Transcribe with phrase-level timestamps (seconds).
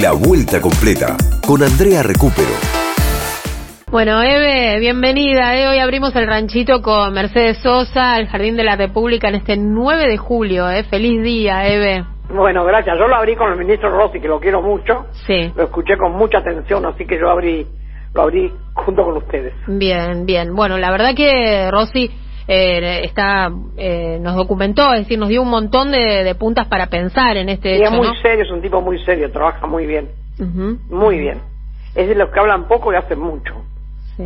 [0.00, 2.48] La vuelta completa con Andrea Recupero.
[3.90, 5.54] Bueno, Eve, bienvenida.
[5.54, 5.68] ¿eh?
[5.68, 10.08] Hoy abrimos el ranchito con Mercedes Sosa, al Jardín de la República, en este 9
[10.08, 10.70] de julio.
[10.70, 10.84] ¿eh?
[10.84, 12.06] Feliz día, Eve.
[12.30, 12.96] Bueno, gracias.
[12.98, 15.08] Yo lo abrí con el ministro Rossi, que lo quiero mucho.
[15.26, 15.52] Sí.
[15.54, 17.66] Lo escuché con mucha atención, así que yo abrí,
[18.14, 19.52] lo abrí junto con ustedes.
[19.66, 20.54] Bien, bien.
[20.54, 22.10] Bueno, la verdad que Rossi
[22.54, 26.88] eh, está, eh, nos documentó, es decir, nos dio un montón de, de puntas para
[26.88, 28.14] pensar en este Y hecho, es muy ¿no?
[28.16, 30.10] serio, es un tipo muy serio, trabaja muy bien.
[30.90, 31.40] Muy bien.
[31.94, 33.54] Es de los que hablan poco y hacen mucho.
[34.16, 34.24] Sí.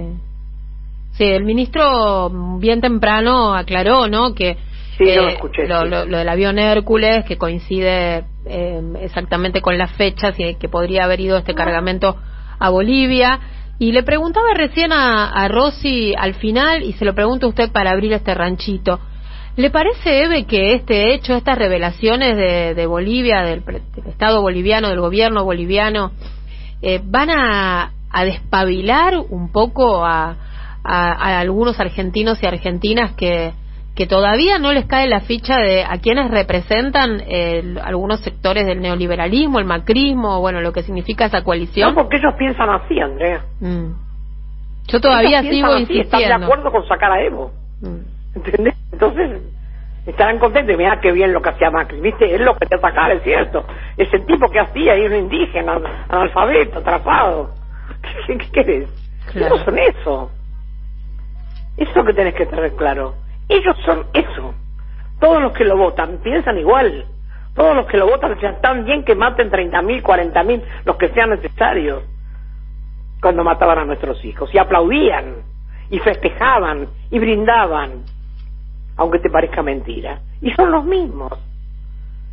[1.12, 4.34] Sí, el ministro bien temprano aclaró, ¿no?
[4.34, 4.56] Que eh,
[4.98, 5.88] Sí, yo lo escuché, lo, sí.
[5.88, 11.04] lo- lo del avión Hércules, que coincide eh, exactamente con las fechas y que podría
[11.04, 12.16] haber ido este cargamento
[12.58, 13.38] a Bolivia.
[13.78, 17.70] Y le preguntaba recién a, a Rossi al final, y se lo pregunto a usted
[17.70, 19.00] para abrir este ranchito.
[19.56, 24.88] ¿Le parece, Eve, que este hecho, estas revelaciones de, de Bolivia, del, del Estado boliviano,
[24.88, 26.12] del gobierno boliviano,
[26.82, 30.36] eh, van a, a despabilar un poco a-
[30.88, 33.52] a algunos argentinos y argentinas que,
[33.96, 38.82] que todavía no les cae la ficha de a quienes representan eh, algunos sectores del
[38.82, 41.88] neoliberalismo, el macrismo, bueno, lo que significa esa coalición?
[41.88, 43.40] No, porque ellos piensan así, Andrea.
[43.58, 43.92] Mm.
[44.88, 46.46] Yo todavía Ellos sigo así, Están de insistiendo.
[46.46, 47.50] acuerdo con sacar a Evo.
[47.80, 48.36] Mm.
[48.36, 48.74] ¿Entendés?
[48.92, 49.40] Entonces,
[50.04, 51.98] estarán contentos y mirá qué bien lo que hacía Macri.
[51.98, 52.34] ¿Viste?
[52.34, 53.64] Es lo que te sacar, es cierto.
[53.96, 55.80] Ese tipo que hacía, era indígena,
[56.10, 57.50] analfabeto, atrapado.
[58.26, 58.90] ¿Qué, qué querés?
[59.32, 59.54] Claro.
[59.54, 60.30] Ellos son eso.
[61.78, 63.14] Eso es lo que tenés que tener claro.
[63.48, 64.54] Ellos son eso.
[65.20, 67.06] Todos los que lo votan piensan igual.
[67.54, 71.30] Todos los que lo votan decían tan bien que maten 30.000, 40.000, los que sean
[71.30, 72.02] necesarios
[73.20, 75.36] cuando mataban a nuestros hijos y aplaudían
[75.90, 78.02] y festejaban y brindaban
[78.98, 81.32] aunque te parezca mentira y son los mismos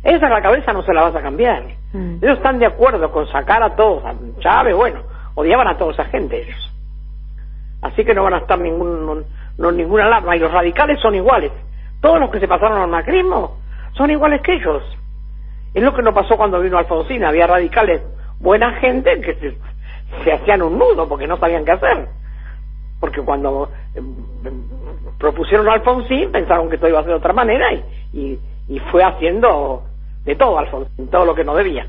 [0.02, 1.62] esa la cabeza no se la vas a cambiar
[1.94, 2.16] Mm.
[2.22, 5.00] ellos están de acuerdo con sacar a todos a Chávez bueno
[5.36, 6.72] odiaban a toda esa gente ellos
[7.82, 9.24] así que no van a estar ningún
[9.58, 11.52] no, ninguna alarma y los radicales son iguales
[12.00, 13.58] todos los que se pasaron al macrismo
[13.92, 14.82] son iguales que ellos
[15.72, 18.02] es lo que no pasó cuando vino Alfonsín había radicales
[18.40, 19.56] buena gente que
[20.24, 22.08] se, hacían un nudo porque no sabían qué hacer
[23.00, 24.00] porque cuando eh,
[25.18, 29.02] propusieron Alfonsín pensaron que todo iba a ser de otra manera y, y, y fue
[29.02, 29.84] haciendo
[30.24, 31.86] de todo Alfonsín, todo lo que no debía.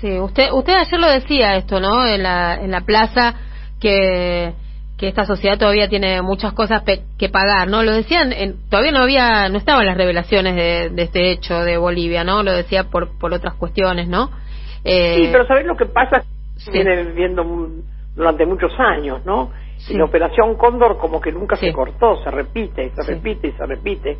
[0.00, 2.06] Sí, usted, usted ayer lo decía esto, ¿no?
[2.06, 3.34] En la, en la plaza
[3.80, 4.52] que,
[4.98, 7.82] que esta sociedad todavía tiene muchas cosas pe- que pagar, ¿no?
[7.82, 11.76] Lo decían, en- todavía no había, no estaban las revelaciones de, de este hecho de
[11.76, 12.42] Bolivia, ¿no?
[12.42, 14.30] Lo decía por, por otras cuestiones, ¿no?
[14.84, 16.22] Eh, Sí, pero ¿sabés lo que pasa?
[16.56, 16.70] Sí.
[16.70, 17.44] Viene viviendo
[18.14, 19.50] durante muchos años, ¿no?
[19.76, 19.92] Sí.
[19.92, 21.66] Y la Operación Cóndor como que nunca Sí.
[21.66, 24.16] se cortó, se repite, se repite y se repite.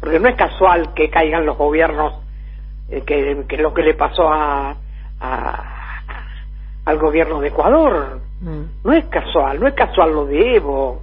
[0.00, 2.14] Porque no es casual que caigan los gobiernos,
[2.90, 4.76] eh, que, que es lo que le pasó a,
[5.20, 6.02] a-
[6.84, 8.20] al gobierno de Ecuador.
[8.40, 8.62] Mm.
[8.84, 11.02] No es casual, no es casual lo de Evo.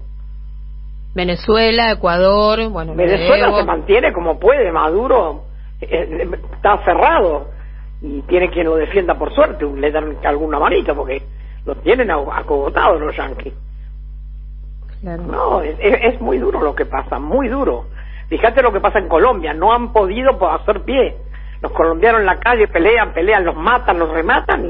[1.14, 3.58] Venezuela, Ecuador, bueno, Venezuela Evo.
[3.60, 5.44] se mantiene como puede, Maduro
[5.82, 7.50] eh, está cerrado
[8.02, 11.22] y tiene quien lo defienda por suerte, le dan alguna manita porque
[11.66, 13.54] lo tienen a- acogotados los yanquis.
[15.02, 15.24] Claro.
[15.24, 17.86] No, es, es- muy duro lo que pasa, muy duro.
[18.28, 21.16] Fíjate lo que pasa en Colombia, no han podido po- hacer pie.
[21.62, 24.66] Los colombianos en la calle pelean, pelean, los matan, los rematan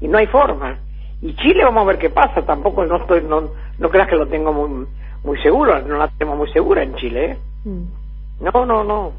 [0.00, 0.76] y, y no hay forma.
[1.20, 4.26] Y Chile vamos a ver qué pasa, tampoco no estoy, no, no creas que lo
[4.28, 4.86] tengo muy,
[5.24, 7.38] muy seguro, no la tenemos muy segura en Chile, ¿eh?
[7.64, 7.84] Mm.
[8.44, 9.12] No, no, no.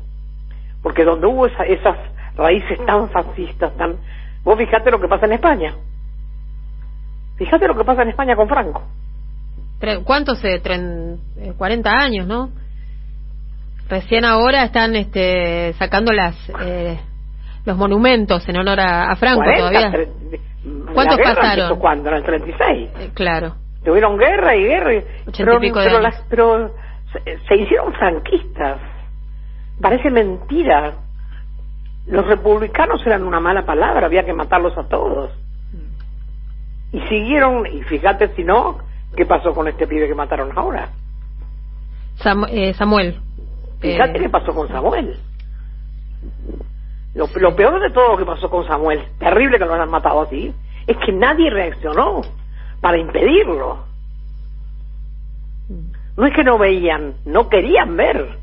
[0.82, 1.98] Porque donde hubo esa- esas
[2.38, 3.98] raíces tan fascistas, tan...
[4.46, 5.74] Vos fíjate lo que pasa en España.
[7.38, 8.84] Fíjate lo que pasa en España con Franco.
[10.06, 10.44] ¿Cuántos?
[10.46, 12.50] Eh, tren- eh, 40 años, ¿no?
[13.90, 17.00] Recién ahora están este, sacando las eh,
[17.66, 19.92] los monumentos en honor a, a Franco 40, todavía.
[20.94, 22.08] ¿Cuántos guerra pasaron?
[22.08, 22.90] En el 36.
[23.00, 23.56] Eh, claro.
[23.84, 24.94] Tuvieron guerra y guerra.
[24.96, 25.04] y-
[25.38, 26.14] pero, y pico de pero, años.
[26.14, 26.72] las- pero
[27.14, 28.80] se, se hicieron franquistas.
[29.82, 30.94] Parece mentira.
[32.08, 35.32] Los republicanos eran una mala palabra, había que matarlos a todos.
[36.92, 38.80] Y siguieron, y fíjate si no,
[39.16, 40.90] ¿qué pasó con este pibe que mataron ahora?
[42.18, 43.20] Sam- eh, Samuel.
[43.80, 45.18] Fíjate Eh, qué pasó con Samuel.
[47.20, 50.22] Lo, lo peor de todo lo que pasó con Samuel, terrible que lo hayan matado
[50.22, 50.54] así,
[50.88, 52.22] es que nadie reaccionó
[52.80, 53.84] para impedirlo.
[56.16, 58.38] No es que no veían, no querían ver.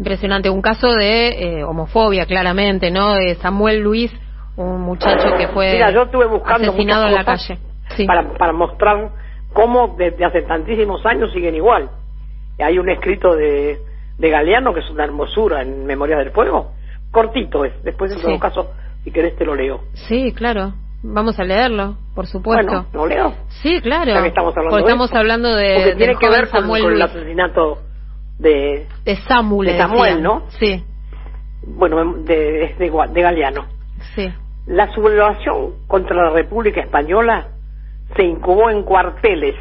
[0.00, 0.50] Impresionante.
[0.50, 1.28] Un caso de
[1.60, 3.14] eh, homofobia, claramente, ¿no?
[3.14, 4.12] De Samuel Luis,
[4.56, 7.56] un muchacho que fue Mira, yo estuve buscando asesinado en la calle.
[7.96, 8.04] Sí.
[8.04, 9.10] para, para mostrar
[9.52, 11.88] cómo desde hace tantísimos años siguen igual.
[12.58, 13.78] Hay un escrito de,
[14.18, 16.72] de Galeano que es una hermosura en Memorias del Fuego,
[17.10, 18.24] cortito es, después en Sí.
[18.26, 18.70] todo caso
[19.04, 19.80] Si querés te lo leo.
[19.94, 20.74] Sí, claro.
[21.02, 22.66] Vamos a leerlo, por supuesto.
[22.66, 23.34] Bueno, ¿lo leo?
[23.62, 24.12] Sí, claro.
[24.12, 27.00] Ya que estamos hablando Porque de estamos hablando de, Porque tiene que ver con, el
[27.02, 27.78] asesinato
[28.38, 29.72] de, De Samuel.
[29.72, 30.22] de Samuel.
[30.22, 30.42] ¿no?
[30.58, 30.84] Sí,
[31.66, 33.64] bueno, de, es de, Gua- de Galeano.
[34.14, 34.30] sí.
[34.66, 37.48] La sublevación contra la República Española
[38.14, 39.56] se incubó en cuarteles,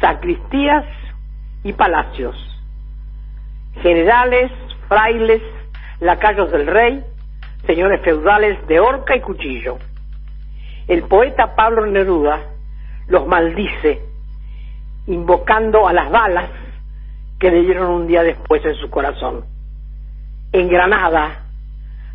[0.00, 0.84] sacristías
[1.62, 2.34] y palacios.
[3.82, 4.50] Generales,
[4.88, 5.42] frailes,
[6.00, 7.04] lacayos del rey,
[7.66, 9.78] señores feudales de horca y cuchillo.
[10.88, 12.40] El poeta Pablo Neruda
[13.06, 14.00] los maldice,
[15.06, 16.50] invocando a las balas
[17.38, 19.44] que le dieron un día después en su corazón.
[20.52, 21.46] En Granada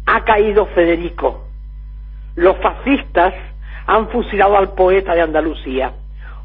[0.05, 1.45] ha caído Federico,
[2.35, 3.33] los fascistas
[3.87, 5.93] han fusilado al poeta de Andalucía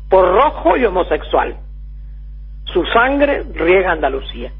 [0.08, 1.56] por rojo y homosexual.
[2.64, 4.52] Su sangre riega Andalucía.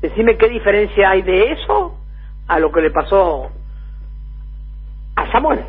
[0.00, 1.96] Decime qué diferencia hay de eso
[2.46, 3.50] a lo que le pasó
[5.16, 5.64] a Samuel.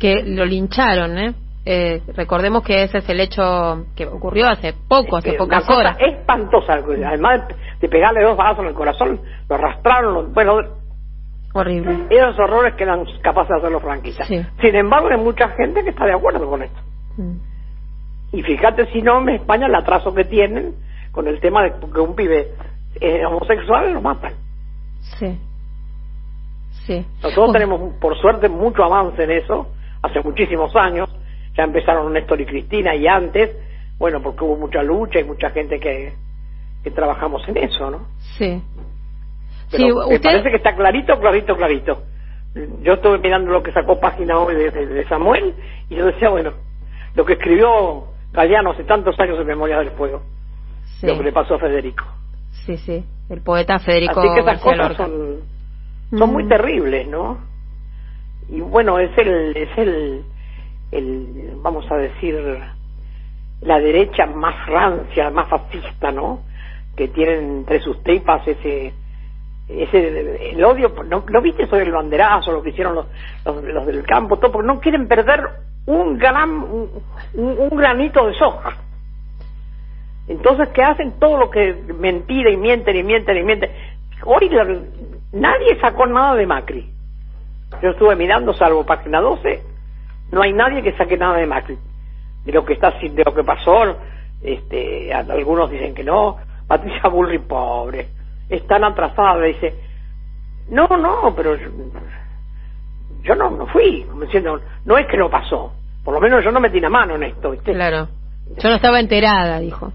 [0.00, 1.34] Que lo lincharon, ¿eh?
[1.64, 5.66] Eh, recordemos que ese es el hecho que ocurrió hace poco, hace Eh, pocas una
[5.66, 5.96] cosa horas.
[6.00, 6.72] espantosa.
[6.74, 7.42] Además
[7.80, 10.14] de pegarle dos balazos en el corazón, lo arrastraron.
[10.14, 10.58] lo- bueno,
[11.52, 12.06] Horrible.
[12.10, 14.26] esos horrores que eran capaces de hacer los franquistas.
[14.28, 14.44] Sí.
[14.60, 16.80] Sin embargo, hay mucha gente que está de acuerdo con esto.
[17.16, 17.36] Mm.
[18.32, 20.74] Y fíjate si no, en España el atraso que tienen
[21.16, 22.52] con el tema de que un pibe
[23.00, 24.34] es homosexual lo matan.
[25.18, 25.38] Sí.
[26.86, 27.04] Sí.
[27.22, 29.68] Nosotros Bueno, tenemos, por suerte, mucho avance en eso,
[30.02, 31.08] hace muchísimos años.
[31.56, 33.50] Ya empezaron Néstor y Cristina y antes,
[33.98, 36.12] bueno, porque hubo mucha lucha y mucha gente que,
[36.84, 38.06] que trabajamos en eso, ¿no?
[38.36, 38.62] Sí.
[39.70, 42.02] Pero Sí, me parece que está clarito, clarito, clarito.
[42.82, 45.54] Yo estuve mirando lo que sacó página hoy de, de- de Samuel
[45.88, 46.52] y yo decía, bueno,
[47.14, 50.22] lo que escribió Galeano hace tantos años en Memoria del Fuego,
[51.00, 51.06] Sí.
[51.06, 52.04] lo que le pasó a Federico.
[52.64, 53.04] Sí, sí.
[53.28, 55.06] El poeta Federico Así que esas García cosas Lorca.
[55.06, 56.48] son, son muy Mm.
[56.48, 57.38] terribles, ¿no?
[58.48, 60.24] Y bueno, es el, es el,
[60.92, 62.36] el, vamos a decir,
[63.60, 66.40] la derecha más rancia, más fascista, ¿no?
[66.96, 68.94] Que tienen entre sus tripas ese,
[69.68, 73.06] ese, el odio, ¿no, ¿no viste sobre el banderazo, lo que hicieron los,
[73.44, 74.52] los, los del campo, todo?
[74.52, 75.40] Porque no quieren perder
[75.86, 76.90] un gran, un-
[77.34, 78.76] un granito de soja.
[80.28, 81.18] Entonces, ¿qué hacen?
[81.18, 83.70] Todo lo que mentira y mienten y mienten y mienten.
[84.24, 84.50] Hoy
[85.32, 86.90] nadie sacó nada de Macri.
[87.82, 89.62] Yo estuve mirando, salvo página 12,
[90.32, 91.78] no hay nadie que saque nada de Macri.
[92.44, 93.96] De lo que está de lo que pasó,
[94.42, 96.36] este, algunos dicen que no.
[96.66, 98.08] Patricia Bullrich, pobre,
[98.48, 98.82] es tan
[99.44, 99.74] dice,
[100.70, 101.56] no, no, pero
[103.22, 105.72] yo, no, no fui, como diciendo, no es que no pasó.
[106.04, 107.54] Por lo menos yo no metí la mano en esto.
[107.62, 108.08] Claro.
[108.58, 109.92] Yo no estaba enterada, dijo.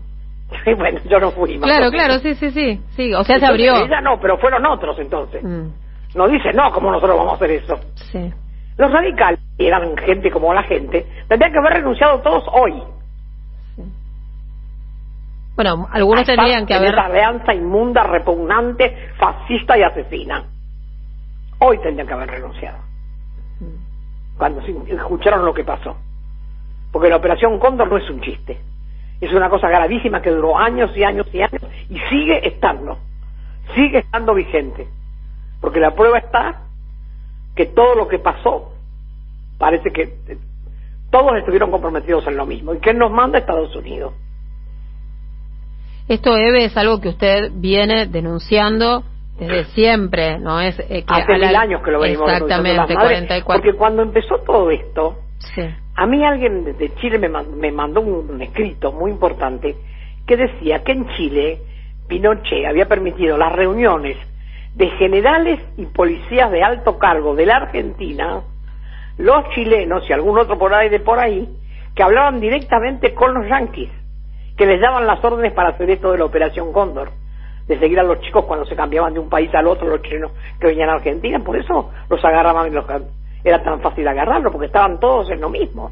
[0.78, 1.58] Bueno, yo no fui.
[1.58, 2.82] más Claro, claro, sí, sí, sí.
[2.96, 3.76] Sí, o sea, se abrió.
[3.86, 5.44] Ella no, pero fueron otros entonces.
[5.44, 5.68] Mm,
[6.16, 7.80] No dice, no, ¿cómo nosotros vamos a hacer eso?
[7.96, 8.32] Sí.
[8.78, 12.82] Los radicales, que eran gente como la gente, tendrían que haber renunciado todos hoy.
[15.56, 16.94] Bueno, algunos a estar tendrían que haber.
[16.94, 20.44] esa alianza inmunda, repugnante, fascista y asesina.
[21.60, 22.78] Hoy tendrían que haber renunciado.
[24.38, 25.96] Cuando se- escucharon lo que pasó.
[26.92, 28.60] Porque la operación Cóndor no es un chiste.
[29.22, 32.98] Es una cosa gravísima que duró años y años y años y sigue estando.
[33.76, 34.88] Sigue estando vigente.
[35.62, 36.62] Porque la prueba está
[37.56, 38.74] que todo lo que pasó
[39.60, 40.38] parece que eh,
[41.12, 42.74] todos estuvieron comprometidos en lo mismo.
[42.74, 43.38] ¿Y quién nos manda?
[43.38, 44.14] Estados Unidos.
[46.08, 49.04] Esto, Eve, es algo que usted viene denunciando
[49.38, 50.60] desde siempre, ¿no?
[50.60, 53.62] Es eh, que Hace la- mil años que lo venimos denunciando Exactamente, las madres, 44.
[53.64, 55.64] Porque cuando empezó todo esto, Sí.
[55.96, 59.76] A mí alguien de- Chile me, man- me mandó un, un escrito muy importante
[60.26, 61.60] que decía que en Chile
[62.08, 64.18] Pinochet había permitido las reuniones
[64.76, 68.42] de generales y policías de alto cargo de la Argentina,
[69.18, 71.48] los chilenos y algún otro por ahí de por ahí,
[71.94, 73.90] que hablaban directamente con los yanquis,
[74.56, 77.10] que les daban las órdenes para hacer esto de la Operación Cóndor,
[77.68, 80.32] de seguir a los chicos cuando se cambiaban de un país al otro, los chilenos
[80.60, 82.86] que venían a Argentina, por eso los agarraban y los
[83.44, 85.92] era tan fácil agarrarlos, porque estaban todos en lo mismo.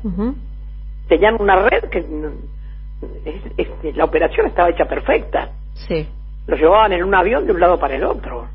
[1.07, 5.49] Tenían una red que mm, es- es- la operación estaba hecha perfecta.
[5.73, 6.07] Sí.
[6.47, 8.47] Los llevaban en un avión de un lado para el otro.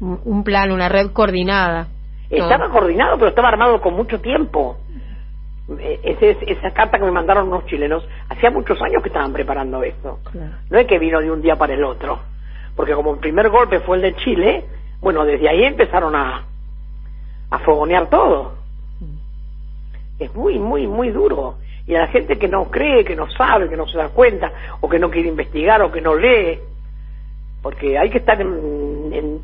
[0.00, 1.88] Un un plan, una red coordinada.
[2.30, 4.78] Estaba coordinado, pero estaba armado con mucho tiempo.
[5.78, 9.82] Eh, ese- esa carta que me mandaron unos chilenos, hacía muchos años que estaban preparando
[9.82, 10.18] esto.
[10.30, 10.52] Claro.
[10.68, 12.18] No es que vino de un día para el otro.
[12.76, 14.64] Porque como el primer golpe fue el de Chile,
[15.00, 16.44] bueno, desde ahí empezaron a,
[17.50, 18.54] a fogonear todo.
[20.18, 21.56] Es muy, muy, muy duro.
[21.86, 24.52] Y a la gente que no cree, que no sabe, que no se da cuenta,
[24.80, 26.58] o que no quiere investigar, o que no lee,
[27.62, 29.40] porque hay que estar en, en-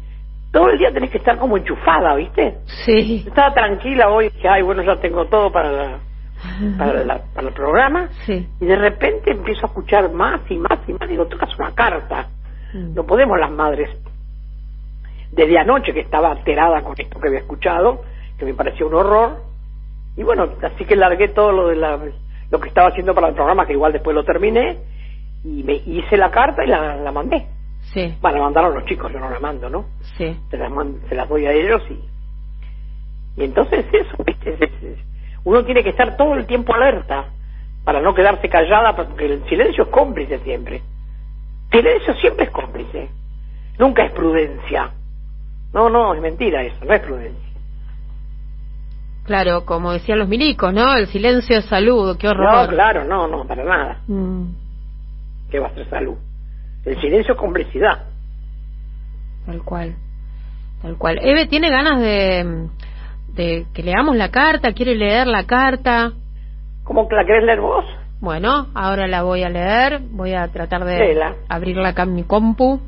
[0.52, 2.57] todo el día tenés que estar como enchufada, ¿viste?
[2.85, 3.25] Sí.
[3.26, 5.99] Estaba tranquila hoy, dije, ay, bueno, ya tengo todo para, la-
[6.78, 8.09] para, la- para el programa.
[8.26, 8.49] Sí.
[8.61, 11.09] Y de repente empiezo a escuchar más y más y más.
[11.09, 12.28] Digo, tocas una carta.
[12.73, 12.95] Mm.
[12.95, 13.90] No podemos las madres.
[15.33, 18.03] Desde anoche que estaba alterada con esto que había escuchado,
[18.39, 19.43] que me pareció un horror.
[20.17, 21.99] Y bueno, así que largué todo lo de la,
[22.51, 24.79] lo que estaba haciendo para el programa, que igual después lo terminé,
[25.45, 27.47] y me hice la carta y la, la mandé.
[27.81, 29.87] Sí, Bueno, la mandaron los chicos, yo no la mando, ¿no?
[30.03, 30.37] sí.
[30.51, 31.99] Se las, man- se las doy a ellos y...
[33.41, 34.59] Y entonces eso, ¿viste?
[35.45, 37.27] Uno tiene que estar todo el tiempo alerta
[37.85, 40.83] para no quedarse callada, porque el silencio es cómplice siempre.
[41.71, 43.09] Silencio siempre es cómplice.
[43.79, 44.91] Nunca es prudencia.
[45.73, 47.49] No, no, es mentira eso, no es prudencia.
[49.25, 50.95] Claro, como decían los milicos, ¿no?
[50.97, 52.65] El silencio es salud, qué horror.
[52.65, 54.00] No, claro, no, no, para nada.
[54.09, 54.47] Mm,
[55.50, 56.17] Que va a ser salud.
[56.85, 58.07] El silencio es complicidad.
[59.47, 59.95] tal cual.
[60.83, 61.19] Tal cual.
[61.23, 62.69] Eve tiene ganas de,
[63.35, 66.12] de que leamos la carta, quiere leer la carta.
[66.85, 67.85] ¿Cómo que la querés leer vos?
[68.21, 71.37] Bueno, ahora la voy a leer, voy a tratar de Léela.
[71.49, 72.81] abrirla acá en mi compu,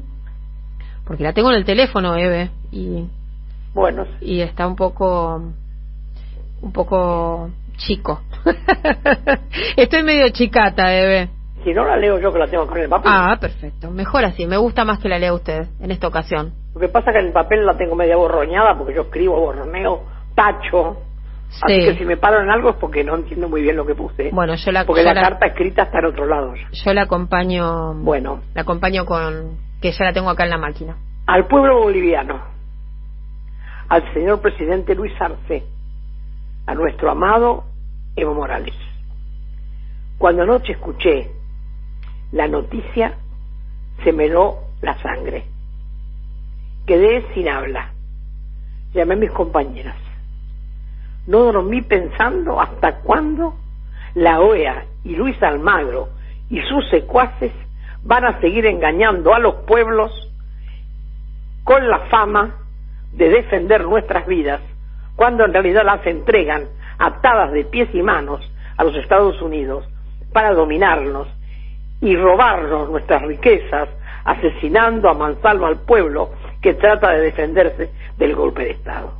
[1.07, 3.07] porque la tengo en el teléfono, Eve, y,
[3.75, 5.41] Bueno, y está un poco,
[6.63, 8.21] un poco chico.
[9.77, 11.29] Estoy medio chicata, Eve.
[11.65, 13.11] si no la leo yo que la tengo con el papel.
[13.15, 16.53] Ah, perfecto, mejor así, me gusta más que la lea usted en esta ocasión.
[16.75, 19.39] Lo que pasa es que en el papel la tengo media borroñada porque yo escribo,
[19.39, 20.03] borroneo,
[20.35, 20.97] tacho.
[21.63, 21.85] Así Sí.
[21.85, 24.31] que si me paro en algo es porque no entiendo muy bien lo que puse.
[24.33, 26.55] Bueno, yo la, porque yo la, la- carta escrita está en otro lado.
[26.55, 26.67] ya.
[26.73, 30.97] yo la acompaño, Bueno, la acompaño con, que ya la tengo acá en la máquina.
[31.27, 32.41] al pueblo boliviano,
[33.93, 35.65] al señor presidente Luis Arce,
[36.65, 37.65] a nuestro amado
[38.17, 38.75] Evo Morales.
[40.17, 41.31] Cuando anoche escuché
[42.31, 43.19] la noticia,
[44.03, 45.45] se me heló la sangre.
[46.87, 47.93] Quedé sin habla.
[48.95, 49.99] Llamé a mis compañeras.
[51.27, 53.57] No dormí pensando hasta cuándo
[54.15, 56.09] la OEA y Luis Almagro
[56.49, 57.53] y sus secuaces
[58.03, 60.11] van a seguir engañando a los pueblos
[61.65, 62.62] con la fama
[63.13, 64.61] de defender nuestras vidas,
[65.17, 68.41] cuando en realidad las entregan atadas de pies y manos
[68.77, 69.85] a los Estados Unidos
[70.33, 71.29] para dominarnos
[72.01, 73.89] y robarnos nuestras riquezas,
[74.25, 79.13] asesinando a mansalva al pueblo que trata de defenderse del golpe de Estado,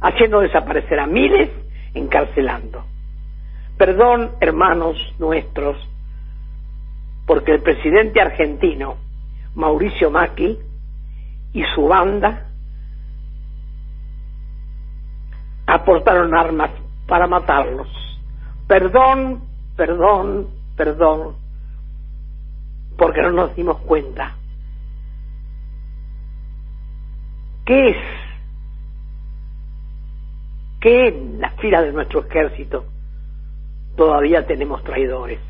[0.00, 1.50] haciendo desaparecer a miles,
[1.94, 2.84] encarcelando.
[3.76, 5.76] Perdón, hermanos nuestros,
[7.26, 8.96] porque el presidente argentino,
[9.54, 10.58] Mauricio Macri,
[11.52, 12.47] y su banda
[15.68, 16.70] aportaron armas
[17.06, 17.88] para matarlos.
[18.66, 19.42] Perdón,
[19.76, 21.36] perdón, perdón,
[22.96, 24.34] porque no nos dimos cuenta.
[27.66, 27.96] ¿Qué es?
[30.80, 32.86] Que en la fila de nuestro ejército
[33.94, 35.40] todavía tenemos traidores.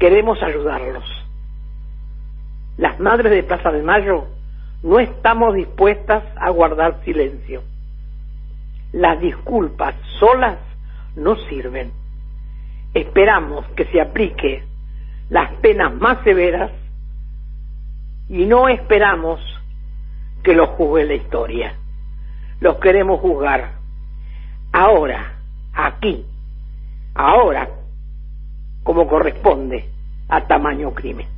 [0.00, 1.04] Queremos ayudarlos.
[2.78, 4.26] Las madres de Plaza de Mayo
[4.82, 7.62] no estamos dispuestas a guardar silencio.
[8.92, 10.58] Las disculpas solas
[11.16, 11.92] no sirven.
[12.94, 14.64] Esperamos que se aplique
[15.28, 16.70] las penas más severas
[18.28, 19.40] y no esperamos
[20.42, 21.74] que los juzgue la historia.
[22.60, 23.72] Los queremos juzgar
[24.72, 25.34] ahora,
[25.74, 26.24] aquí,
[27.14, 27.68] ahora,
[28.82, 29.88] como corresponde
[30.28, 31.37] a tamaño crimen.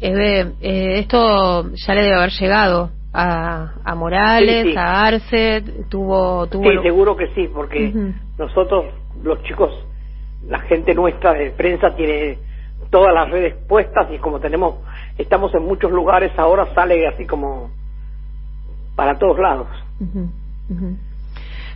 [0.00, 4.76] Eve, eh, esto ya le debe haber llegado a, a Morales, Sí, sí.
[4.76, 6.46] a Arce, tuvo...
[6.46, 7.92] tuvo Sí, seguro que sí, porque
[8.38, 8.86] nosotros,
[9.22, 9.70] los chicos,
[10.48, 12.38] la gente nuestra de prensa tiene
[12.90, 14.76] todas las redes puestas y como tenemos,
[15.18, 17.70] estamos en muchos lugares, ahora sale así como
[18.96, 19.68] para todos lados.
[20.00, 20.28] Ujú.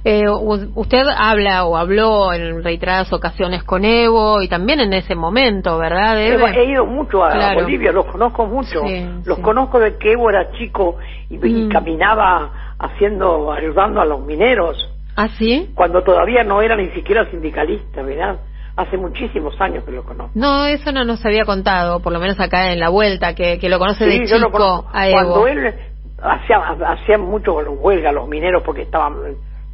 [0.05, 5.77] Eh, usted habla o habló en reiteradas ocasiones con Evo y también en ese momento,
[5.79, 6.53] ¿verdad, Eve?
[6.57, 7.61] he ido mucho a Claro.
[7.63, 8.81] Bolivia, los conozco mucho.
[8.87, 9.43] Sí, los sí.
[9.43, 10.97] conozco de que Evo era chico
[11.29, 11.69] y, y Mm.
[11.69, 14.77] caminaba haciendo, ayudando a los mineros,
[15.17, 15.71] ¿Ah, sí?
[15.75, 18.37] cuando todavía no era ni siquiera sindicalista, ¿verdad?
[18.77, 20.31] Hace muchísimos años que lo conozco.
[20.35, 23.69] No, eso no nos había contado, por lo menos acá en la vuelta, que, que
[23.69, 25.19] lo conoce de Sí, yo lo chico a Evo.
[25.41, 25.75] Cuando él
[26.23, 29.15] hacía, hacía mucho huelga los mineros porque estaban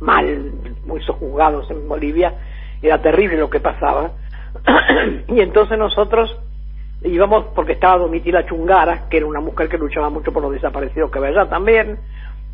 [0.01, 0.53] mal,
[0.87, 2.35] muy sojuzgados en Bolivia,
[2.83, 4.13] era terrible lo que pasaba.
[5.29, 6.37] y entonces nosotros
[7.03, 11.11] íbamos porque estaba Domitila Chungara, que era una mujer que luchaba mucho por los desaparecidos
[11.11, 11.99] que había allá también,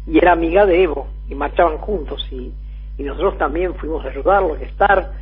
[0.07, 2.53] y era amiga de Evo, y marchaban juntos, y,
[2.99, 5.13] y nosotros también fuimos a ayudarlos, a estar,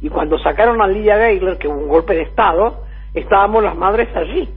[0.00, 4.08] y cuando sacaron a Lidia Gayler, que hubo un golpe de Estado, estábamos las madres
[4.16, 4.48] allí.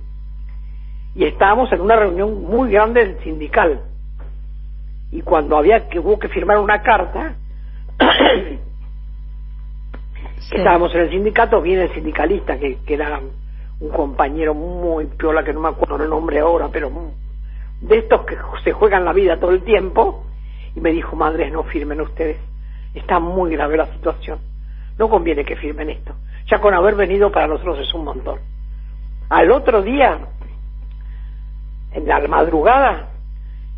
[1.15, 3.81] Y estábamos en una reunión muy grande del sindical
[5.13, 7.35] y cuando había que hubo que firmar una carta
[10.49, 10.55] Sí.
[10.57, 13.19] estábamos en el sindicato viene el sindicalista que, que era
[13.79, 17.11] un compañero muy piola que no me acuerdo el nombre ahora pero mu-
[17.81, 20.25] de estos que se juegan la vida todo el tiempo
[20.75, 22.37] y me dijo madres no firmen ustedes.
[22.95, 24.39] Está muy grave la situación.
[24.97, 26.13] No conviene que firmen esto.
[26.47, 28.39] Ya con haber venido para nosotros es un montón
[29.29, 30.17] al otro día
[31.91, 33.09] en la madrugada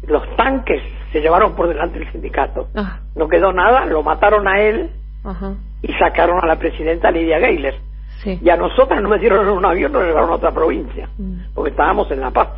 [0.08, 0.82] los tanques
[1.15, 4.89] se llevaron por delante del sindicato Ah, no quedó nada lo mataron a él
[5.24, 5.53] ajá.
[5.81, 7.75] y sacaron a la presidenta Lidia Gayler
[8.22, 8.38] Sí.
[8.43, 11.53] y a nosotras nos metieron en un avión nos llevaron a otra provincia Mm.
[11.53, 12.50] porque estábamos en La Paz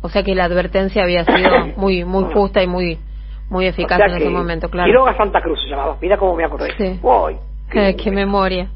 [0.00, 2.98] O sea que la advertencia había sido muy muy justa y muy
[3.50, 4.86] muy eficaz O sea en ese que momento, claro.
[4.86, 7.00] Quiroga Santa Cruz se llamaba mira cómo me acordé Sí.
[7.02, 7.36] Uy,
[7.70, 8.68] qué- Eh, qué memoria.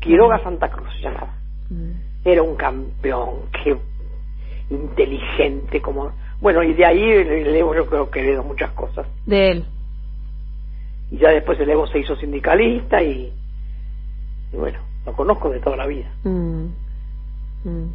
[0.00, 1.34] Quiroga Santa Cruz se llamaba
[1.70, 1.92] Mm.
[2.28, 3.30] era un campeón
[3.62, 3.74] qué
[4.70, 9.50] inteligente como bueno y de ahí el Evo yo creo que heredó muchas cosas De
[9.50, 9.64] él.
[11.10, 13.32] y ya después el Evo se hizo sindicalista y,
[14.52, 16.66] y bueno lo conozco de toda la vida Mm.
[17.64, 17.88] Mm.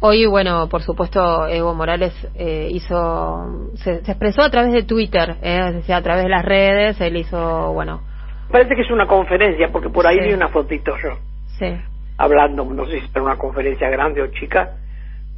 [0.00, 5.36] Hoy, bueno, por supuesto, Evo Morales eh, hizo, se, se expresó a través de Twitter,
[5.40, 8.02] eh, es decir, a través de las redes, él hizo, bueno,
[8.50, 10.24] parece que es una conferencia porque por ahí Sí.
[10.28, 11.16] vi una fotito yo
[11.58, 11.74] sí,
[12.18, 14.72] hablando no sé si era una conferencia grande o chica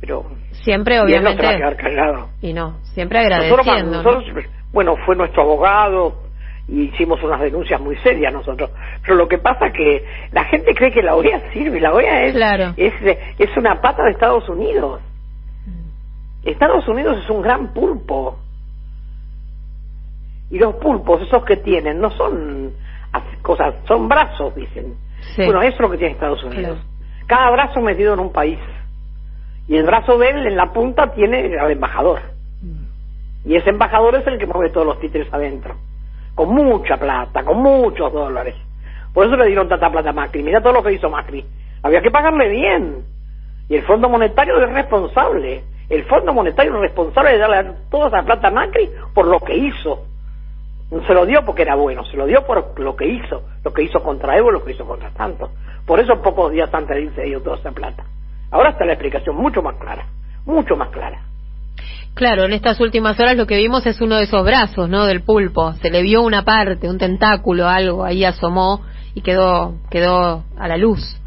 [0.01, 4.03] pero siempre y él no se va a obviamente, quedar callado y no, siempre agradeciendo,
[4.03, 4.03] ¿no?
[4.03, 6.23] nosotros, bueno fue nuestro abogado
[6.69, 8.71] y hicimos unas denuncias muy serias nosotros
[9.03, 12.33] pero lo que pasa que la gente cree que la OEA sirve la OEA es
[12.35, 12.75] Claro.
[12.77, 12.93] es,
[13.39, 15.01] es una pata de Estados Unidos
[15.67, 16.49] Mm.
[16.49, 18.39] Estados Unidos es un gran pulpo
[20.51, 22.73] y los pulpos esos que tienen no son
[23.13, 24.95] as- cosas son brazos dicen
[25.35, 25.45] Sí.
[25.45, 27.27] bueno eso es lo que tiene Estados Unidos Claro.
[27.27, 28.59] cada brazo metido en un país
[29.69, 32.21] y el brazo de él en la punta tiene al embajador.
[32.63, 33.51] Mm.
[33.51, 35.75] y ese embajador es el que mueve todos los títeres adentro.
[36.35, 38.55] Con mucha plata con muchos dólares.
[39.13, 40.43] Por eso le dieron tanta plata a Macri.
[40.43, 41.45] Mira todo lo que hizo Macri.
[41.83, 43.05] Había que pagarle bien.
[43.69, 45.65] Y el Fondo Monetario es responsable.
[45.89, 49.57] El Fondo Monetario es responsable de darle toda esa plata a Macri por lo que
[49.57, 50.05] hizo.
[50.91, 53.73] No se lo dio porque era bueno, se lo dio por lo que hizo, lo
[53.73, 55.51] que hizo contra Evo, lo que hizo contra Santos.
[55.85, 58.05] Por eso pocos días antes de irse dio toda esa plata.
[58.51, 60.07] Ahora está la explicación mucho más clara,
[60.45, 61.21] mucho más clara.
[62.15, 65.05] Claro, en estas últimas horas lo que vimos es uno de esos brazos, ¿no?
[65.05, 65.75] Del pulpo.
[65.75, 68.81] Se le vio una parte, un tentáculo, algo ahí asomó
[69.15, 71.21] y quedó quedó a la luz.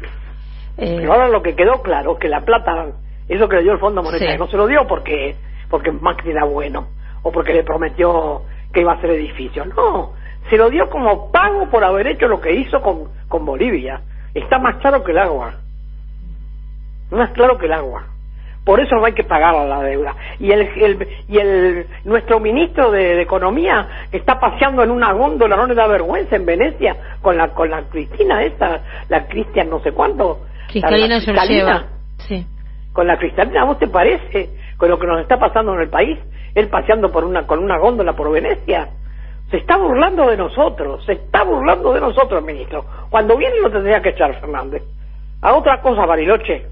[0.78, 2.86] Eh, Pero ahora lo que quedó claro que la plata,
[3.28, 4.38] eso que le dio el Fondo Monetario, Sí.
[4.38, 5.36] no se lo dio porque
[5.68, 6.88] porque Macri era bueno
[7.22, 9.68] o porque le prometió que iba a hacer edificios.
[9.68, 10.14] No,
[10.48, 14.00] se lo dio como pago por haber hecho lo que hizo con, con Bolivia.
[14.34, 15.54] Está más claro que el agua.
[17.10, 18.04] Más claro que el agua.
[18.64, 20.14] Por eso no hay que pagar la deuda.
[20.38, 25.56] Y el, el- y el nuestro ministro de, de Economía está paseando en una góndola,
[25.56, 29.80] no le da vergüenza en Venecia con la con la Cristina esta, la Cristian no
[29.80, 30.40] sé cuánto.
[30.68, 31.42] Cristalina la- la
[31.72, 31.86] Georgieva.
[32.18, 32.46] Sí.
[32.92, 35.88] con la cristalina, ¿a vos te parece con lo que nos está pasando en el
[35.88, 36.18] país?
[36.54, 38.88] Él paseando por una con una góndola por Venecia.
[39.50, 42.84] Se está burlando de nosotros, se está burlando de nosotros, ministro.
[43.08, 44.82] Cuando viene lo tendría que echar Fernández.
[45.40, 46.66] A otra cosa, Bariloche.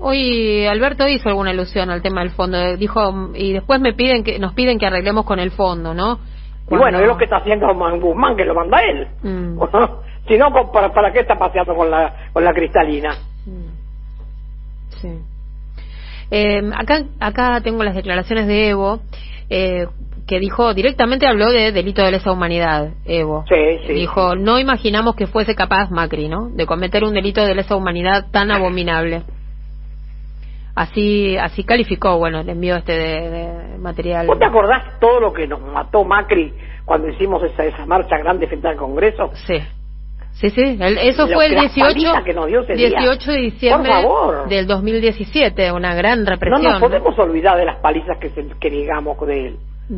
[0.00, 2.76] Hoy Alberto hizo alguna alusión al tema del fondo.
[2.76, 6.18] Dijo, y después me piden que nos piden que arreglemos con el fondo, ¿no?
[6.70, 7.66] Y bueno, es lo que está haciendo
[8.00, 9.08] Guzmán, que lo manda él.
[9.22, 9.60] Mm.
[10.28, 13.14] si no, ¿para, ¿para qué está paseando con la, con la cristalina?
[15.00, 15.08] Sí.
[16.30, 19.00] Eh, acá, acá tengo las declaraciones de Evo,
[19.48, 19.86] eh,
[20.28, 23.44] que dijo, directamente habló de delito de lesa humanidad, Evo.
[23.48, 23.92] Sí, sí.
[23.92, 26.50] Dijo, no imaginamos que fuese capaz Macri, ¿no?
[26.50, 29.24] De cometer un delito de lesa humanidad tan abominable.
[30.74, 34.26] Así, así calificó, bueno, el envío este de, de material.
[34.26, 36.54] ¿Vos te acordás todo lo que nos mató Macri
[36.84, 39.30] cuando hicimos esa, esa marcha grande frente al Congreso?
[39.46, 39.58] Sí.
[40.32, 42.74] Sí, sí, el- eso Lo fue el que- la 18, paliza que nos dio ese
[42.74, 42.88] día.
[42.88, 43.92] 18 de diciembre
[44.48, 46.62] del 2017, una gran No represión.
[46.62, 49.56] nos podemos olvidar de las palizas que, se, que digamos de él.
[49.88, 49.94] Mm.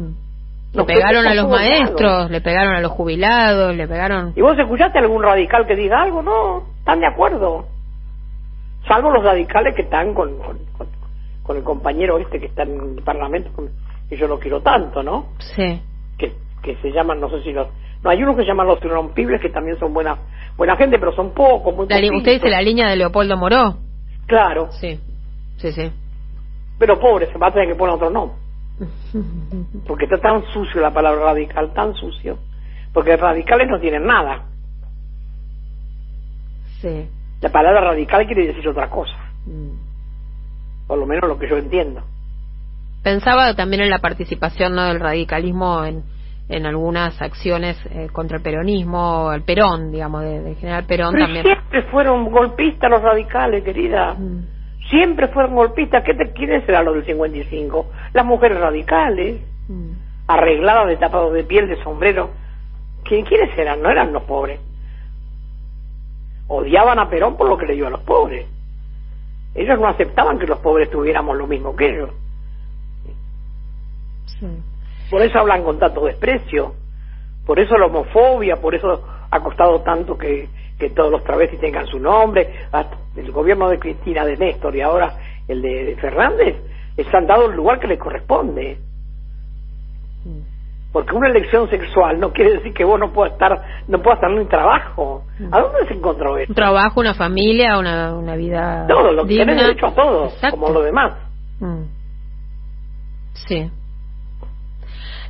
[0.73, 4.33] Le Nos pegaron a los maestros, le pegaron a los jubilados, le pegaron...
[4.35, 6.23] ¿Y vos escuchaste algún radical que diga algo?
[6.23, 7.67] No, están de acuerdo.
[8.87, 10.89] Salvo los radicales que están con, con, con-
[11.43, 13.51] con el compañero este que está en el Parlamento,
[14.09, 15.27] que yo lo quiero tanto, ¿no?
[15.57, 15.81] Sí.
[16.17, 17.67] Que, que se llaman, no sé si los...
[18.05, 20.17] No, hay unos que se llaman los irrompibles, que también son buena,
[20.57, 21.97] buena gente, pero son pocos, muy La.
[22.17, 23.77] ¿Usted dice la línea de Leopoldo Moró?
[24.27, 25.01] Claro, Sí.
[25.57, 25.93] Sí, sí.
[26.79, 28.37] pero pobre, se va a tener que poner otro nombre.
[29.87, 32.39] Porque está tan sucio la palabra radical, tan sucio.
[32.93, 34.47] Porque radicales no tienen nada.
[36.81, 37.09] sí.
[37.43, 39.15] La palabra radical quiere decir otra cosa,
[39.47, 40.87] Mm.
[40.87, 42.03] por lo menos lo que yo entiendo.
[43.03, 44.85] Pensaba también en la participación ¿no?
[44.85, 46.05] del radicalismo en,
[46.49, 51.25] en algunas acciones eh, contra el peronismo, el Perón, digamos, de, de General Perón Pero
[51.25, 51.45] también.
[51.45, 54.15] siempre fueron golpistas los radicales, querida.
[54.15, 54.47] Mm.
[54.89, 56.05] Siempre fueron golpistas.
[56.05, 57.87] ¿Qué te, ¿Quiénes eran los del 55?
[58.13, 59.91] Las mujeres radicales, Mm.
[60.29, 62.31] arregladas de tapados de piel, de sombrero.
[63.05, 63.83] ¿Qui- ¿Quiénes eran?
[63.83, 64.61] No eran los pobres.
[66.55, 68.47] Odiaban a Perón por lo que le dio a los pobres.
[69.55, 72.11] Ellos no aceptaban que los pobres tuviéramos lo mismo que ellos.
[74.39, 74.47] Sí.
[75.11, 76.75] Por eso hablan con tanto desprecio.
[77.47, 81.87] Por eso la homofobia, por eso ha costado tanto que, que todos los travestis tengan
[81.87, 82.67] su nombre.
[82.71, 85.17] Hasta el gobierno de Cristina, de Néstor y ahora
[85.49, 86.57] el de, de Fernández,
[86.99, 88.77] les han dado el lugar que les corresponde.
[90.93, 94.39] Porque una elección sexual no quiere decir que vos no puedas estar, no puedas tener
[94.39, 95.25] un trabajo.
[95.51, 96.51] ¿A dónde se encontró eso?
[96.51, 100.59] Un trabajo, una familia, una, una vida Todo, lo que tenés derecho a todo, Exacto.
[100.59, 101.15] como lo demás.
[101.61, 101.85] Mm.
[103.33, 103.71] Sí.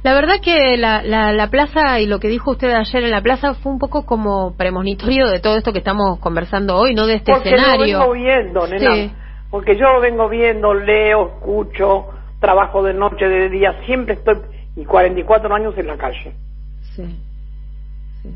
[0.03, 3.21] La verdad que la, la, la plaza y lo que dijo usted ayer en la
[3.23, 7.15] plaza fue un poco como premonitorio de todo esto que estamos conversando hoy, no de
[7.15, 7.99] este Porque escenario.
[7.99, 8.95] lo vengo viendo, nena.
[8.95, 9.13] Sí.
[9.49, 12.07] Porque yo lo vengo viendo, leo, escucho,
[12.41, 14.39] trabajo de noche, de día, siempre estoy,
[14.77, 16.33] y 44 años en la calle.
[16.95, 17.05] Sí.
[18.23, 18.35] Sí.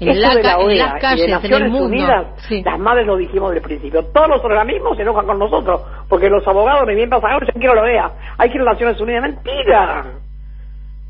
[0.00, 1.86] En, la de la en OEA las y de en Naciones el mundo.
[1.86, 2.62] Unidas, Sí.
[2.62, 4.04] las madres lo dijimos del principio.
[4.06, 7.74] Todos los organismos se enojan con nosotros, porque los abogados ni bien pasan, yo quiero
[7.74, 9.22] la OEA, hay que ir a Naciones Unidas.
[9.22, 10.04] ¡Mentira!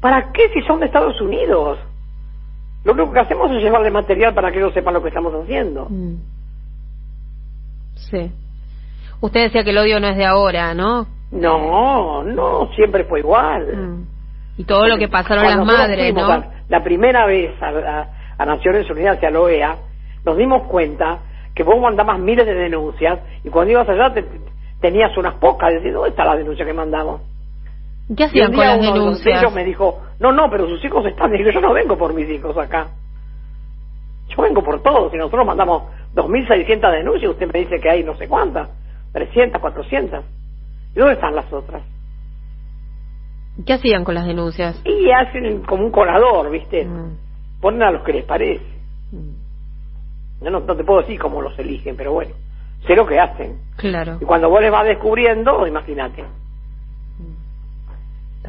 [0.00, 1.78] ¿Para qué si son de Estados Unidos?
[2.84, 5.86] Lo único que hacemos es llevarle material para que ellos sepan lo que estamos haciendo.
[5.88, 6.16] Mm.
[7.94, 8.32] Sí.
[9.20, 11.06] Usted decía que el odio no es de ahora, ¿no?
[11.30, 13.66] No, no, siempre fue igual.
[13.74, 14.06] Mm.
[14.56, 16.26] Y todo lo que pasaron Cuando las madres, ¿no?
[16.32, 19.76] a- la primera vez a, a- a Naciones Unidas y a la OEA,
[20.24, 21.18] nos dimos cuenta
[21.54, 24.24] que vos mandabas miles de denuncias y cuando ibas allá te-
[24.80, 25.72] tenías unas pocas.
[25.72, 27.20] Decís, ¿dónde está la denuncia que mandamos?
[28.16, 29.40] ¿Qué hacían con las uno de denuncias?
[29.40, 31.34] ellos me dijo, no, no, pero sus hijos están.
[31.34, 32.88] Y digo, yo no vengo por mis hijos acá.
[34.28, 35.12] Yo vengo por todos.
[35.14, 35.84] Y nosotros mandamos
[36.14, 38.68] 2.600 denuncias, usted me dice que hay no sé cuántas,
[39.12, 40.24] 300, 400.
[40.94, 41.82] ¿Y dónde están las otras?
[43.66, 44.80] ¿Qué hacían con las denuncias?
[44.84, 46.84] Y hacen como un colador, ¿viste?
[46.84, 47.16] Mm.
[47.60, 48.64] Ponen a los que les parece.
[49.12, 50.44] Mm.
[50.44, 52.34] Yo no, no te puedo decir cómo los eligen, pero bueno,
[52.86, 53.58] sé lo que hacen.
[53.76, 54.18] Claro.
[54.20, 56.24] Y cuando vos les vas descubriendo, imagínate.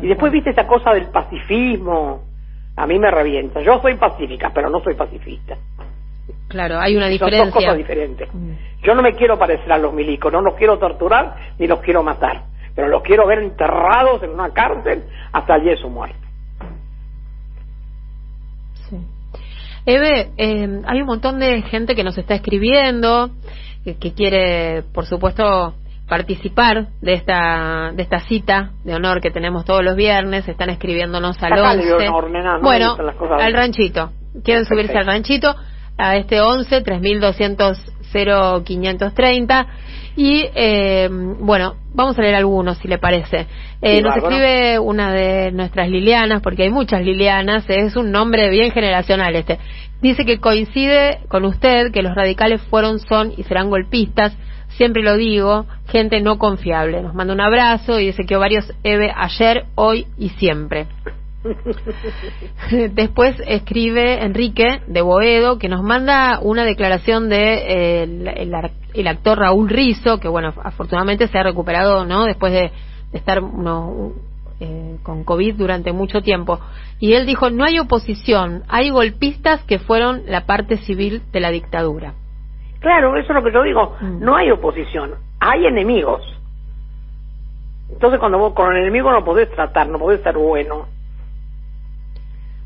[0.01, 2.23] Y después viste esa cosa del pacifismo,
[2.75, 3.61] a mí me revienta.
[3.61, 5.55] Yo soy pacífica, pero no soy pacifista.
[6.47, 7.51] Claro, hay una Son dos diferencia.
[7.61, 8.33] cosas diferentes.
[8.33, 8.51] Mm.
[8.81, 12.01] Yo no me quiero parecer a los milicos, no los quiero torturar ni los quiero
[12.03, 12.43] matar,
[12.75, 16.17] pero los quiero ver enterrados en una cárcel hasta de su muerte.
[18.89, 18.97] Sí.
[19.85, 23.31] Eve, eh, hay un montón de gente que nos está escribiendo,
[23.83, 25.75] que, que quiere, por supuesto,
[26.07, 30.47] participar de esta de esta cita de honor que tenemos todos los viernes.
[30.47, 32.07] Están escribiéndonos al Sacale de 11.
[32.09, 32.97] honor, nena, no me bueno,
[33.39, 34.11] al ranchito.
[34.43, 35.55] Quieren subirse al ranchito
[35.97, 37.77] a este 11 3200
[38.13, 39.67] 0530
[40.15, 43.47] y eh, bueno vamos a leer algunos si le parece.
[43.81, 44.29] Eh, Sí, nos bárbaro.
[44.35, 49.59] escribe una de nuestras Lilianas porque hay muchas Lilianas es un nombre bien generacional este.
[50.01, 54.33] Dice que coincide con usted que los radicales fueron son y serán golpistas
[54.77, 57.01] siempre lo digo gente no confiable.
[57.01, 60.87] Nos manda un abrazo y dice que varios Eve ayer hoy y siempre
[62.91, 68.53] Después escribe Enrique de Boedo que nos manda una declaración de eh, el, el
[68.93, 72.25] el actor Raúl Rizo, que bueno, afortunadamente se ha recuperado, ¿no?
[72.25, 72.71] Después de,
[73.11, 74.13] de estar uno,
[74.59, 76.59] eh, con COVID durante mucho tiempo.
[76.99, 81.49] Y él dijo, no hay oposición, hay golpistas que fueron la parte civil de la
[81.49, 82.13] dictadura.
[82.79, 83.95] Claro, eso es lo que yo digo.
[83.99, 84.23] Mm.
[84.23, 86.21] No hay oposición, hay enemigos.
[87.89, 90.87] Entonces cuando vos con el enemigo no podés tratar, no podés ser bueno.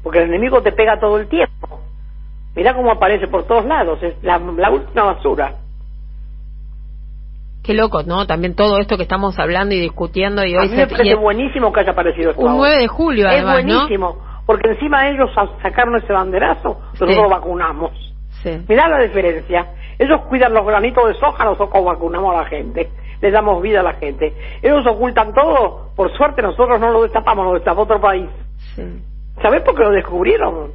[0.07, 1.81] Porque el enemigo te pega todo el tiempo.
[2.55, 5.51] Mirá cómo aparece por todos lados, es la, la última basura.
[7.61, 8.25] Qué loco, ¿no?
[8.25, 11.73] También todo esto que estamos hablando y discutiendo y A hoy mí me parece buenísimo
[11.73, 12.59] que haya aparecido esto un ahora.
[12.69, 13.73] 9 de julio, Es además, ¿no?
[13.73, 17.21] buenísimo, porque encima ellos sa- sacaron ese banderazo, nosotros Sí.
[17.29, 17.91] vacunamos.
[18.43, 18.61] Sí.
[18.69, 19.73] Mirá la diferencia.
[19.99, 22.89] Ellos cuidan los granitos de soja, nosotros vacunamos a la gente.
[23.19, 24.33] Les damos vida a la gente.
[24.61, 25.89] Ellos ocultan todo.
[25.97, 28.29] Por suerte nosotros no lo destapamos, lo destapó otro país.
[28.73, 28.83] sí.
[29.41, 30.71] ¿Sabés por qué lo descubrieron?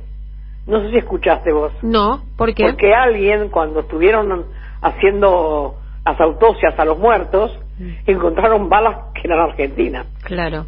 [0.67, 1.73] No sé si escuchaste vos.
[1.83, 2.65] No, ¿por qué?
[2.65, 4.47] Porque alguien, cuando estuvieron
[4.81, 7.91] haciendo las autopsias a los muertos, Mm.
[8.07, 10.07] encontraron balas que eran argentinas.
[10.25, 10.67] Claro.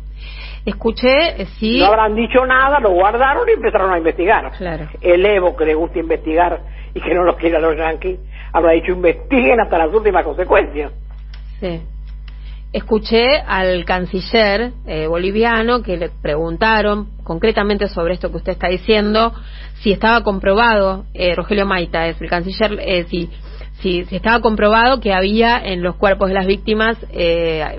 [0.64, 1.78] Escuché, eh, sí.
[1.78, 4.50] No habrán dicho nada, lo guardaron y empezaron a investigar.
[4.56, 4.88] Claro.
[5.00, 6.60] El Evo, que le gusta investigar
[6.94, 8.18] y que no lo quiere a los yanquis,
[8.52, 10.92] habrá dicho investiguen hasta las últimas consecuencias.
[11.60, 11.82] Sí.
[12.74, 19.32] Escuché al canciller eh, boliviano que le preguntaron concretamente sobre esto que usted está diciendo,
[19.74, 23.30] si estaba comprobado, eh, Rogelio Maita es el canciller, eh, si,
[23.74, 27.78] si, si, estaba comprobado que había en los cuerpos de las víctimas eh,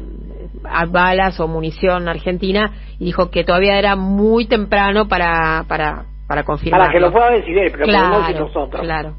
[0.88, 6.80] balas o munición argentina y dijo que todavía era muy temprano para, para, para confirmar.
[6.80, 8.82] Para que lo pueda decir él, pero claro, podemos decir nosotros.
[8.82, 9.14] Claro.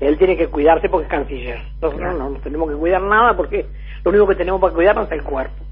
[0.00, 1.60] Él tiene que cuidarse porque es canciller.
[1.74, 2.18] Nosotros claro.
[2.18, 3.64] no, no tenemos que cuidar nada porque
[4.04, 5.64] lo único que tenemos para cuidarnos es el cuerpo.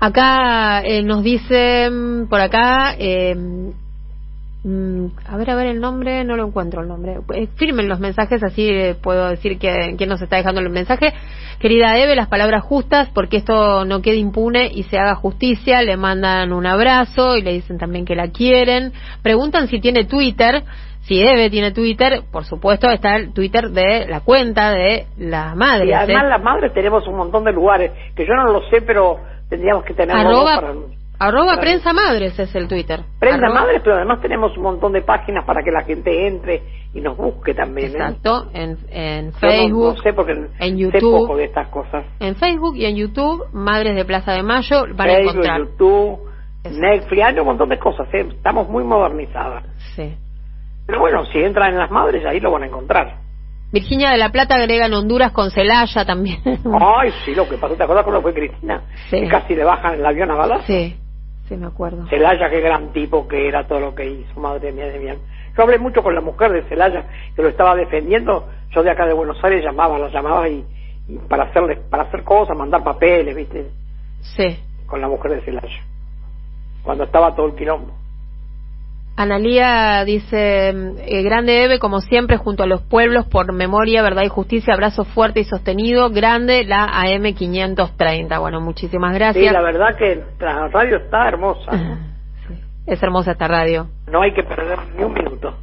[0.00, 6.36] Acá eh, nos dicen, por acá, eh, mm, a ver, a ver el nombre, no
[6.36, 7.18] lo encuentro el nombre.
[7.34, 11.12] Eh, firmen los mensajes, así eh, puedo decir que, quién nos está dejando el mensaje.
[11.58, 15.82] Querida Eve, las palabras justas, porque esto no quede impune y se haga justicia.
[15.82, 18.94] Le mandan un abrazo y le dicen también que la quieren.
[19.22, 20.64] Preguntan si tiene Twitter.
[21.02, 25.88] Si Eve tiene Twitter, por supuesto está el Twitter de la cuenta de las madres.
[25.88, 26.28] Y además ¿eh?
[26.28, 29.94] las madres tenemos un montón de lugares, que yo no lo sé, pero tendríamos que
[29.94, 30.74] tener arroba, para,
[31.18, 33.00] arroba para, prensa madres es el Twitter.
[33.18, 36.62] Prensa arroba, madres, pero además tenemos un montón de páginas para que la gente entre
[36.92, 37.92] y nos busque también.
[37.92, 41.20] Exacto, en, en Yo Facebook, no, no sé porque en sé YouTube.
[41.22, 42.04] poco de estas cosas.
[42.20, 45.60] En Facebook y en YouTube, Madres de Plaza de Mayo, van a Facebook, encontrar.
[45.60, 46.20] YouTube,
[46.62, 46.80] Exacto.
[46.80, 48.26] Netflix, hay un montón de cosas, ¿eh?
[48.28, 49.64] estamos muy modernizadas.
[49.96, 50.14] Sí.
[50.90, 53.14] Pero bueno, si entran en las madres, ahí lo van a encontrar.
[53.72, 56.40] Virginia de la Plata agrega en Honduras con Celaya también.
[56.44, 58.82] Ay, sí, lo que pasó, ¿te acuerdas cuando fue Cristina?
[59.08, 59.20] Sí.
[59.20, 60.64] Que casi le bajan el avión a balas.
[60.66, 60.96] Sí,
[61.48, 62.08] sí me acuerdo.
[62.08, 65.16] Celaya, qué gran tipo que era todo lo que hizo, madre mía de mía.
[65.56, 67.04] Yo hablé mucho con la mujer de Celaya,
[67.36, 68.48] que lo estaba defendiendo.
[68.70, 70.64] Yo de acá de Buenos Aires llamaba, la llamaba y,
[71.06, 73.70] y para hacerle, para hacer cosas, mandar papeles, ¿viste?
[74.36, 74.58] Sí.
[74.86, 75.84] Con la mujer de Celaya.
[76.82, 77.94] Cuando estaba todo el quilombo.
[79.16, 84.28] Analía dice, eh, grande Eve, como siempre, junto a los pueblos, por memoria, verdad y
[84.28, 88.38] justicia, abrazo fuerte y sostenido, grande la AM 530.
[88.38, 89.44] Bueno, muchísimas gracias.
[89.44, 91.70] Sí, la verdad que la radio está hermosa.
[92.48, 92.54] Sí,
[92.86, 93.88] es hermosa esta radio.
[94.10, 95.54] No hay que perder ni un minuto.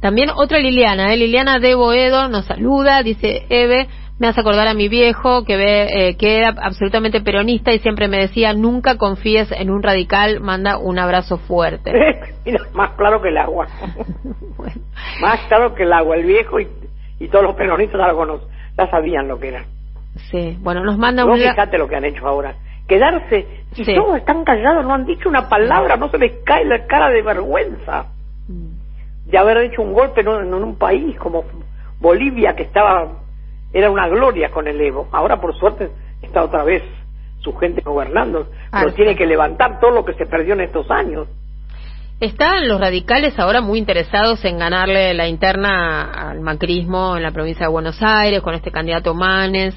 [0.00, 1.16] También otra Liliana, ¿eh?
[1.16, 6.08] Liliana de Boedo nos saluda, dice Eve, me hace acordar a mi viejo que ve
[6.08, 10.78] eh, que era absolutamente peronista y siempre me decía nunca confíes en un radical, manda
[10.78, 11.92] un abrazo fuerte.
[12.44, 13.66] Mira, más claro que el agua.
[14.56, 14.74] bueno.
[15.20, 16.68] Más claro que el agua, el viejo y,
[17.20, 18.42] y todos los peronistas conoc-
[18.76, 19.64] ya sabían lo que era.
[20.30, 21.38] Sí, bueno, nos manda No un...
[21.38, 22.54] fíjate lo que han hecho ahora.
[22.88, 23.94] Quedarse y Sí.
[23.94, 27.22] todos están callados, no han dicho una palabra, no se les cae la cara de
[27.22, 28.06] vergüenza
[28.48, 29.30] Mm.
[29.30, 31.44] de haber hecho un golpe en un, en un país como
[32.00, 33.12] Bolivia que estaba
[33.72, 35.08] era una gloria con el Evo.
[35.12, 35.90] Ahora por suerte
[36.22, 36.82] está otra vez
[37.40, 41.28] su gente gobernando, pero tiene que levantar todo lo que se perdió en estos años.
[42.20, 47.66] Están los radicales ahora muy interesados en ganarle la interna al macrismo en la provincia
[47.66, 49.74] de Buenos Aires con este candidato Manes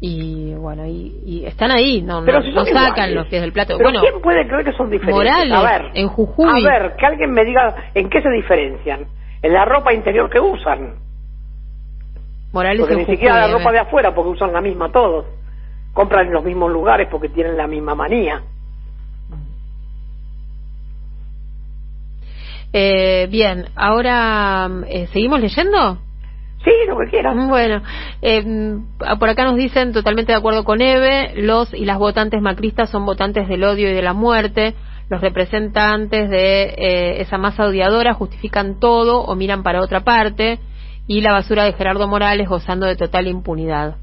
[0.00, 3.14] y bueno y, y están ahí no Pero no, si no son sacan iguales.
[3.14, 5.14] los pies del plato Pero bueno ¿quién puede creer que son diferentes?
[5.14, 6.66] Morales, a ver, en Jujuy.
[6.66, 9.06] A ver, que alguien me diga en qué se diferencian.
[9.42, 10.94] En la ropa interior que usan.
[12.52, 13.52] Morales Porque ni siquiera la eh.
[13.52, 15.26] ropa de afuera, porque usan la misma todos.
[15.92, 18.42] Compran en los mismos lugares porque tienen la misma manía.
[22.72, 25.98] Eh, bien ahora eh, seguimos leyendo
[26.64, 27.48] Sí, lo que quieran.
[27.48, 27.82] Bueno,
[28.20, 28.44] eh,
[29.18, 33.06] por acá nos dicen, totalmente de acuerdo con Eve, los y las votantes macristas son
[33.06, 34.74] votantes del odio y de la muerte.
[35.08, 40.58] Los representantes de eh, esa masa odiadora justifican todo o miran para otra parte.
[41.08, 43.96] Y la basura de Gerardo Morales gozando de total impunidad.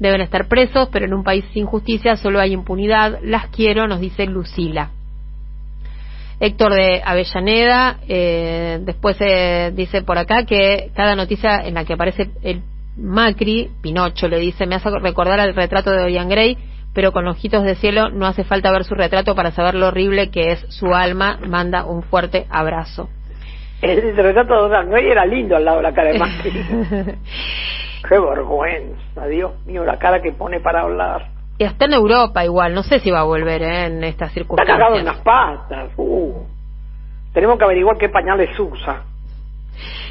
[0.00, 3.18] Deben estar presos, pero en un país sin justicia solo hay impunidad.
[3.22, 4.90] Las quiero, nos dice Lucila.
[6.40, 11.94] Héctor de Avellaneda, eh, después eh, dice por acá que cada noticia en la que
[11.94, 12.62] aparece el
[12.96, 16.56] Macri, Pinocho le dice, me hace recordar al retrato de Dorian Gray,
[16.94, 20.30] pero con ojitos de cielo no hace falta ver su retrato para saber lo horrible
[20.30, 23.08] que es su alma, manda un fuerte abrazo.
[23.82, 26.52] El retrato de Donald Gray era lindo al lado de la cara de Macri.
[28.08, 31.26] Qué vergüenza, Dios mío, la cara que pone para hablar.
[31.58, 34.64] Y está en Europa igual, no sé si va a volver eh, en estas Está
[34.64, 35.04] cagado en circunstancias.
[35.04, 35.90] las patas.
[35.96, 36.32] Uh.
[37.32, 39.02] Tenemos que averiguar qué pañales usa.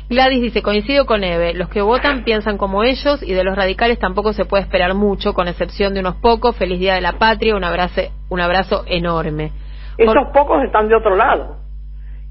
[0.10, 4.00] Gladys dice, coincido con Eve, los que votan piensan como ellos y de los radicales
[4.00, 6.56] tampoco se puede esperar mucho, con excepción de unos pocos.
[6.56, 9.52] Feliz Día de la Patria, un abrazo, un abrazo enorme.
[9.98, 11.58] Esos Por- pocos están de otro lado,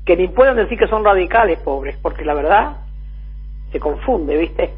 [0.07, 2.77] que ni pueden decir que son radicales, pobres, porque la verdad
[3.73, 4.73] se confunde, ¿viste?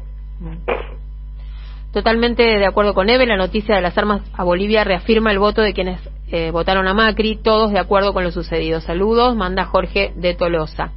[1.93, 5.61] Totalmente de acuerdo con Eve, la noticia de las armas a Bolivia reafirma el voto
[5.61, 8.81] de quienes eh, votaron a Macri, todos de acuerdo con lo sucedido.
[8.81, 10.91] Saludos, manda Jorge de Tolosa.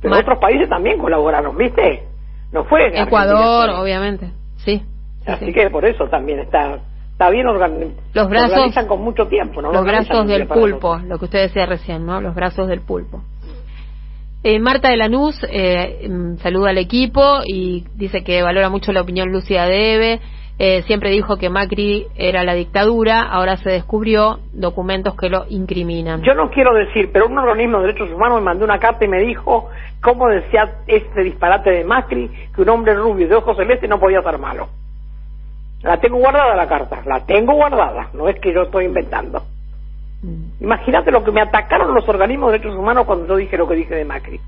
[0.00, 2.04] Pero otros países también colaboraron, ¿viste?
[2.52, 4.82] No fue Ecuador, obviamente, sí.
[5.26, 6.78] Así que por eso también está
[7.10, 8.02] está bien organizado.
[8.12, 9.72] Los brazos con mucho tiempo, ¿no?
[9.72, 12.20] Los brazos del pulpo, lo que usted decía recién, ¿no?
[12.20, 13.22] Los brazos del pulpo.
[14.46, 19.00] Eh, Marta de Lanús eh, mm, saluda al equipo y dice que valora mucho la
[19.00, 20.20] opinión lúcida de.
[20.58, 26.22] Eh, siempre dijo que Macri era la dictadura, ahora se descubrió documentos que lo incriminan.
[26.22, 29.08] Yo no quiero decir, pero un organismo de derechos humanos me mandó una carta y
[29.08, 29.70] me dijo
[30.02, 34.20] cómo decía este disparate de Macri que un hombre rubio de ojos celestes no podía
[34.20, 34.68] ser malo.
[35.82, 39.42] La tengo guardada la carta, la tengo guardada, no es que yo estoy inventando.
[40.60, 43.74] Imagínate lo que me atacaron los organismos de derechos humanos cuando yo dije lo que
[43.74, 44.40] dije de Macri.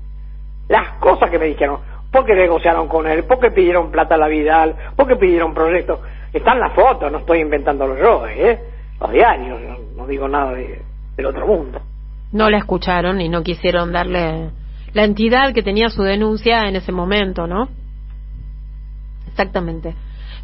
[0.67, 1.79] Las cosas que me dijeron
[2.11, 5.99] porque negociaron con él, porque pidieron plata a la Vidal, porque pidieron proyectos.
[6.33, 8.59] Están las fotos, no estoy inventándolo yo, ¿eh?
[8.99, 9.59] Los diarios,
[9.95, 11.81] no, digo nada del otro mundo.
[12.31, 14.49] No la escucharon y no quisieron darle
[14.93, 17.69] la entidad que tenía su denuncia en ese momento, ¿no?
[19.27, 19.95] Exactamente.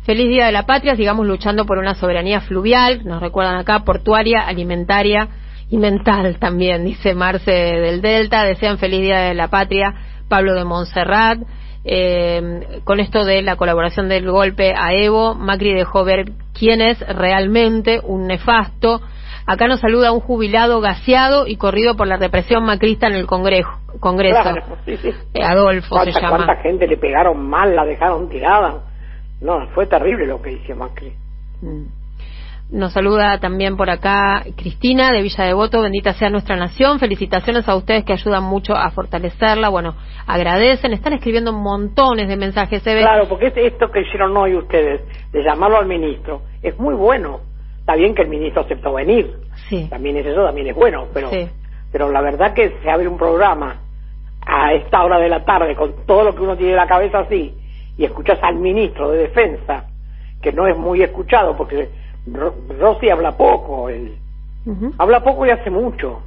[0.05, 4.41] Feliz Día de la Patria, sigamos luchando por una soberanía fluvial, nos recuerdan acá, portuaria,
[4.41, 5.29] alimentaria
[5.69, 9.93] y mental también, dice Marce del Delta, desean feliz Día de la Patria
[10.27, 11.39] Pablo de Montserrat.
[11.85, 16.99] Eh, con esto de la colaboración del golpe a Evo, Macri dejó ver quién es
[17.07, 19.01] realmente un nefasto.
[19.45, 23.69] Acá nos saluda un jubilado gaseado y corrido por la represión macrista en el Congreso.
[23.99, 24.55] Congreso.
[24.85, 26.45] Eh, Adolfo se llama.
[26.45, 28.92] ¿Cuánta gente le pegaron mal, la dejaron tirada?
[29.43, 31.13] No, fue terrible lo que hizo Macri.
[31.61, 32.03] Mm.
[32.71, 35.81] Nos saluda también por acá Cristina de Villa Devoto.
[35.81, 36.97] Bendita sea nuestra nación.
[36.97, 39.69] Felicitaciones a ustedes que ayudan mucho a fortalecerla.
[39.69, 40.93] Bueno, agradecen.
[40.93, 42.81] Están escribiendo montones de mensajes.
[42.81, 45.01] ¿se Claro, porque esto que hicieron hoy ustedes,
[45.31, 47.41] de llamarlo al ministro, es muy bueno.
[47.79, 49.29] Está bien que el ministro aceptó venir.
[49.69, 49.87] Sí.
[49.89, 51.07] También es eso, también es bueno.
[51.13, 51.29] Pero,
[51.91, 53.81] pero la verdad que se abre un programa
[54.45, 57.19] a esta hora de la tarde con todo lo que uno tiene en la cabeza
[57.19, 57.53] así
[57.97, 59.85] y escuchas al ministro de Defensa,
[60.41, 61.89] que no es muy escuchado porque
[62.79, 64.17] Rossi habla poco, él
[64.97, 66.21] habla poco y hace mucho.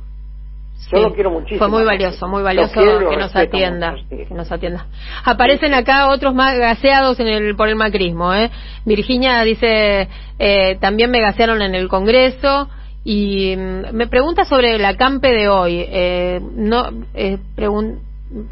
[0.92, 1.58] Yo lo quiero muchísimo.
[1.58, 2.74] Fue muy valioso, muy valioso
[3.08, 4.86] que nos atienda, que nos atienda.
[5.24, 8.50] Aparecen acá otros más gaseados en el, por el macrismo, ¿eh?
[8.84, 12.68] Virginia dice, eh, también me gasearon en el Congreso
[13.04, 15.84] y mm, me pregunta sobre la campe de hoy.
[15.88, 17.38] Eh, no, eh,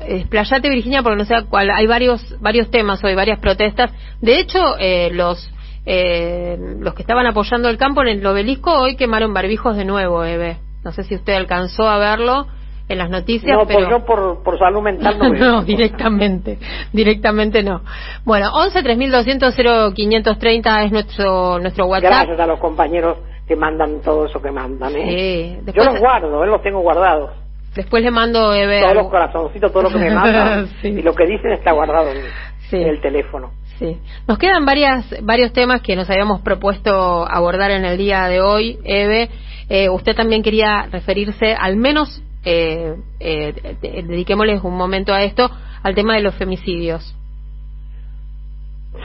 [0.07, 3.93] explayate Virginia porque no sé cuál, hay varios, varios temas hoy, varias protestas.
[4.21, 5.51] De hecho, eh, los
[5.87, 10.25] eh, los que estaban apoyando el campo en el obelisco hoy quemaron barbijos de nuevo,
[10.25, 10.59] Eve.
[10.83, 12.47] No sé si usted alcanzó a verlo
[12.89, 13.57] en las noticias.
[13.57, 13.91] No, pero...
[13.91, 15.29] yo por, por salud mental no.
[15.33, 16.59] no, directamente,
[16.93, 17.83] directamente no.
[18.25, 19.55] Bueno, 11 3200
[19.95, 22.11] 0530 es nuestro nuestro WhatsApp.
[22.11, 24.95] Gracias a los compañeros que mandan todo eso que mandan.
[24.97, 25.61] ¿eh?
[25.67, 26.47] Sí, Yo los guardo, ¿eh?
[26.47, 27.44] los tengo guardados.
[27.75, 28.81] Después le mando Eve.
[28.81, 30.69] Todos los corazoncitos, todo lo que me mandan.
[30.83, 33.53] Y lo que dicen está guardado en el teléfono.
[33.79, 38.41] Sí, nos quedan varias, varios temas que nos habíamos propuesto abordar en el día de
[38.41, 39.31] hoy, Eve.
[39.69, 45.51] Eh, usted también quería referirse, al menos, eh, eh, dediquémosles un momento a esto,
[45.83, 47.17] al tema de los femicidios.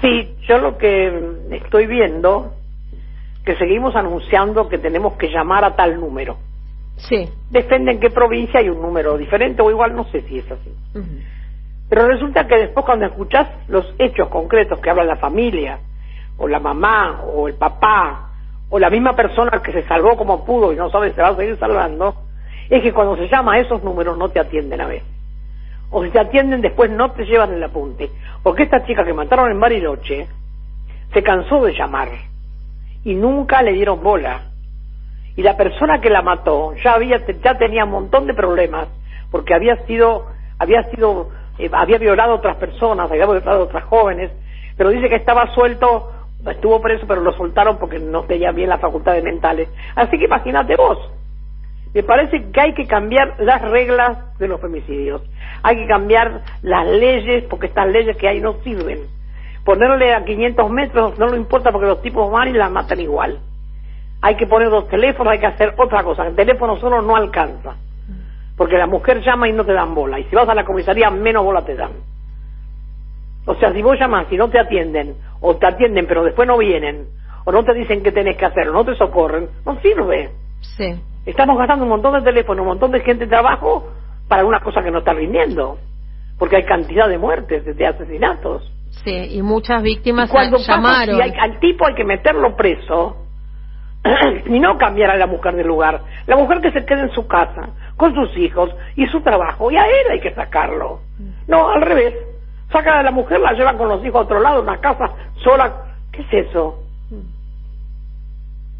[0.01, 1.11] Sí, yo lo que
[1.51, 2.53] estoy viendo,
[3.43, 6.37] que seguimos anunciando que tenemos que llamar a tal número.
[7.07, 7.29] Sí.
[7.49, 10.73] Depende en qué provincia hay un número diferente o igual no sé si es así.
[11.89, 15.79] Pero resulta que después cuando escuchas los hechos concretos que habla la familia,
[16.37, 18.29] o la mamá, o el papá,
[18.69, 21.29] o la misma persona que se salvó como pudo y no sabe si se va
[21.29, 22.15] a seguir salvando,
[22.69, 25.07] es que cuando se llama a esos números no te atienden a veces.
[25.91, 28.11] O si te atienden después no te llevan el apunte.
[28.43, 30.27] Porque esta chica que mataron en Bariloche
[31.11, 32.09] se cansó de llamar
[33.03, 34.48] y nunca le dieron bola.
[35.39, 38.89] Y la persona que la mató ya había ya tenía un montón de problemas
[39.31, 40.25] porque había sido
[40.59, 44.31] había sido eh, había violado a otras personas, había violado a otras jóvenes,
[44.75, 46.11] pero dice que estaba suelto,
[46.45, 49.69] estuvo preso, pero lo soltaron porque no tenía bien las facultades mentales.
[49.95, 51.09] Así que imagínate vos.
[51.93, 55.21] Me parece que hay que cambiar las reglas de los femicidios.
[55.63, 59.07] Hay que cambiar las leyes, porque estas leyes que hay no sirven.
[59.63, 63.39] Ponerle a 500 metros no lo importa porque los tipos van y las matan igual.
[64.21, 66.27] Hay que poner dos teléfonos, hay que hacer otra cosa.
[66.27, 67.75] El teléfono solo no alcanza
[68.59, 71.09] porque la mujer llama y no te dan bola, y si vas a la comisaría
[71.09, 71.91] menos bola te dan.
[73.45, 76.57] O sea, si vos llamas y no te atienden, o te atienden pero después no
[76.57, 77.07] vienen,
[77.45, 80.31] o no te dicen qué tenés que hacer, o no te socorren, no sirve.
[80.59, 80.93] Sí.
[81.25, 83.93] Estamos gastando un montón de teléfonos, un montón de gente de trabajo
[84.27, 85.77] para una cosa que no está rindiendo,
[86.37, 88.69] porque hay cantidad de muertes, de asesinatos.
[89.05, 91.21] Sí, y muchas víctimas y cuando llamaron.
[91.21, 93.15] al tipo hay que meterlo preso,
[94.45, 96.01] y no cambiar a la mujer de lugar.
[96.25, 99.77] La mujer que se quede en su casa, con sus hijos y su trabajo, y
[99.77, 101.01] a él hay que sacarlo.
[101.47, 102.15] No, al revés.
[102.71, 105.09] Sacan a la mujer, la llevan con los hijos a otro lado, una casa
[105.43, 105.73] sola.
[106.11, 106.83] ¿Qué es eso?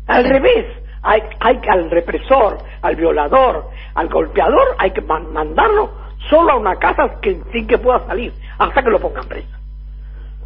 [0.07, 0.65] Al revés.
[1.01, 5.91] Hay, hay al represor, al violador, al golpeador, hay que mandarlo
[6.29, 9.47] solo a una casa que, sin que pueda salir, hasta que lo pongan preso.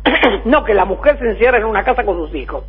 [0.46, 2.66] no que la mujer se encierre en una casa con sus hijos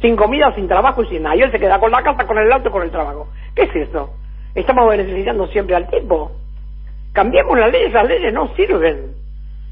[0.00, 1.36] sin comida, sin trabajo y sin nada.
[1.36, 3.28] Y él se queda con la casa, con el auto, con el trabajo.
[3.54, 4.10] ¿Qué es eso?
[4.54, 6.32] Estamos beneficiando siempre al tipo.
[7.12, 9.14] Cambiemos las leyes, las leyes no sirven.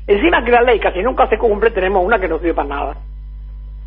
[0.06, 2.96] Encima que la ley casi nunca se cumple, tenemos una que no sirve para nada.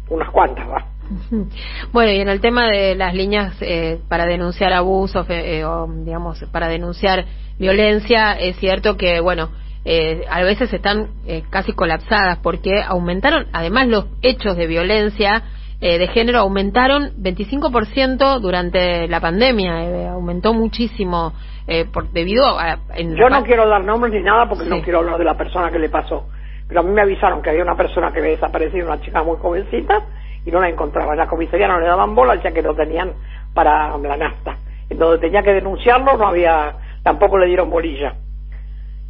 [0.10, 0.86] Unas cuantas, va.
[1.92, 6.44] Bueno, y en el tema de las líneas eh, para denunciar abusos, eh, o digamos,
[6.52, 7.26] para denunciar
[7.60, 9.50] violencia, es cierto que, bueno,
[9.86, 11.12] eh, a veces están
[11.50, 15.44] casi colapsadas porque aumentaron, además, los hechos de violencia
[15.80, 21.34] eh, de género aumentaron 25% durante la pandemia, eh, aumentó muchísimo
[21.68, 22.80] eh, por, debido a...
[22.98, 25.78] Yo no quiero dar nombres ni nada porque no quiero hablar de la persona que
[25.78, 26.30] le pasó,
[26.68, 29.38] pero a mí me avisaron que había una persona que había desaparecido, una chica muy
[29.38, 30.02] jovencita,
[30.44, 31.12] y no la encontraba.
[31.12, 33.14] En la comisaría no le daban bola, ya que lo tenían
[33.54, 34.58] para la nafta.
[34.90, 36.74] En donde tenía que denunciarlo no había,
[37.04, 38.16] tampoco le dieron bolilla.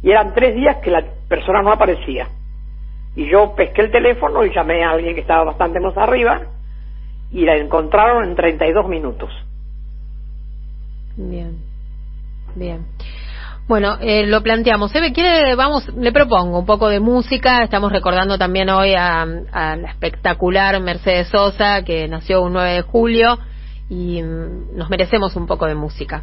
[0.02, 2.26] Y eran tres días que la persona no aparecía.
[3.16, 6.42] Y yo pesqué el teléfono y llamé a alguien que estaba bastante más arriba
[7.30, 9.30] y la encontraron en 32 minutos.
[11.16, 11.58] Bien,
[12.54, 12.86] bien.
[13.68, 14.94] Bueno, eh, lo planteamos.
[14.94, 17.62] Eve, quiere, vamos, le propongo un poco de música.
[17.62, 23.38] Estamos recordando también hoy a, la espectacular Mercedes Sosa, que nació un 9 de julio,
[23.90, 26.22] y mm, nos merecemos un poco de música.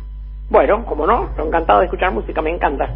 [0.50, 2.96] Bueno, como no, encantado de escuchar música, me encanta.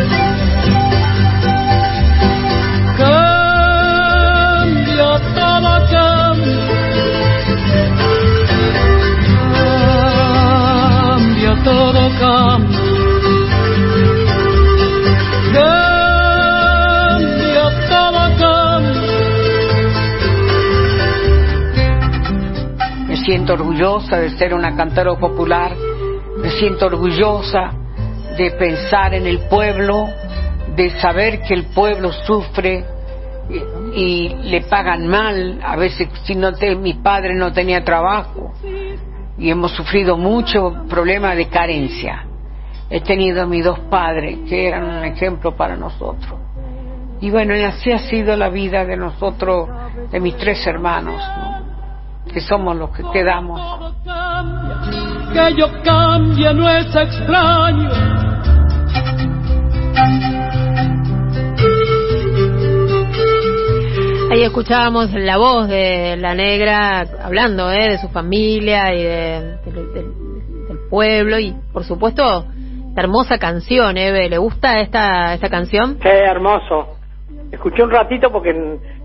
[12.21, 12.27] Me
[23.25, 25.75] siento orgullosa de ser una cantora popular,
[26.37, 27.71] me siento orgullosa
[28.37, 30.07] de pensar en el pueblo,
[30.75, 32.85] de saber que el pueblo sufre
[33.95, 38.53] y, le pagan mal, a veces si no te, mi padre no tenía trabajo
[39.41, 42.27] y hemos sufrido mucho problema de carencia.
[42.91, 46.39] He tenido a mis dos padres que eran un ejemplo para nosotros.
[47.21, 49.67] Y bueno, así ha sido la vida de nosotros,
[50.11, 51.19] de mis tres hermanos,
[52.31, 53.59] que somos los que quedamos.
[55.33, 58.20] Que yo cambie no es extraño.
[64.31, 67.89] Ahí escuchábamos la voz de la negra hablando ¿eh?
[67.89, 72.45] de su familia y de, del pueblo y por supuesto
[72.95, 74.29] hermosa canción, Eve.
[74.29, 75.99] ¿Le gusta esta, esta canción?
[75.99, 76.95] Qué hermoso.
[77.51, 78.53] Escuché un ratito porque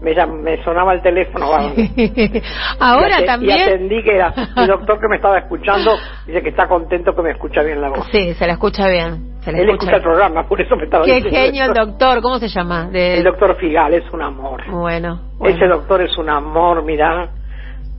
[0.01, 1.47] me, me sonaba el teléfono.
[2.81, 3.59] Ahora también.
[3.59, 5.93] Y atendí que era el doctor que me estaba escuchando.
[6.27, 8.07] Dice que está contento que me escucha bien la voz.
[8.13, 9.37] Sí, se la escucha bien.
[9.41, 12.21] Se Él escucha, el programa, por eso me estaba Qué genio el doctor.
[12.21, 12.91] ¿Cómo se llama?
[12.93, 14.63] El doctor Figal es un amor.
[14.71, 17.31] Bueno, Ese doctor es un amor, mira.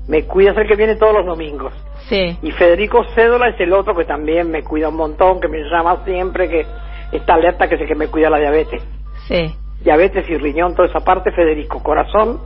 [0.08, 1.74] Me cuida, es el que viene todos los domingos.
[2.08, 2.38] Sí.
[2.42, 6.04] Y Federico Cédola es el otro que también me cuida un montón, que me llama
[6.06, 6.66] siempre, que
[7.12, 8.82] está alerta, que es el que me cuida la diabetes.
[9.28, 9.54] Sí.
[9.84, 11.82] Diabetes y riñón, toda esa parte, Federico.
[11.82, 12.42] Corazón,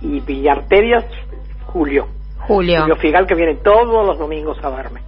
[0.00, 1.04] y Villarterias,
[1.66, 2.08] Julio.
[2.46, 2.80] Julio.
[2.80, 5.00] Julio Figal que viene todos los domingos a verme.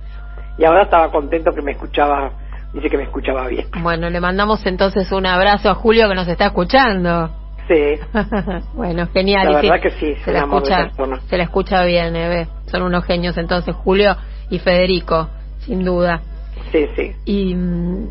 [0.59, 2.32] Y ahora estaba contento que me escuchaba,
[2.72, 3.66] dice que me escuchaba bien.
[3.80, 7.30] Bueno, le mandamos entonces un abrazo a Julio que nos está escuchando.
[7.68, 7.94] Sí,
[8.74, 9.52] bueno, genial.
[9.52, 10.90] La y verdad que sí, se la escucha,
[11.28, 12.48] se la escucha bien, Eve.
[12.66, 14.16] Son unos genios entonces, Julio
[14.50, 15.28] y Federico,
[15.61, 16.22] sin duda.
[16.72, 17.12] sí, sí.
[17.26, 18.09] Y mm,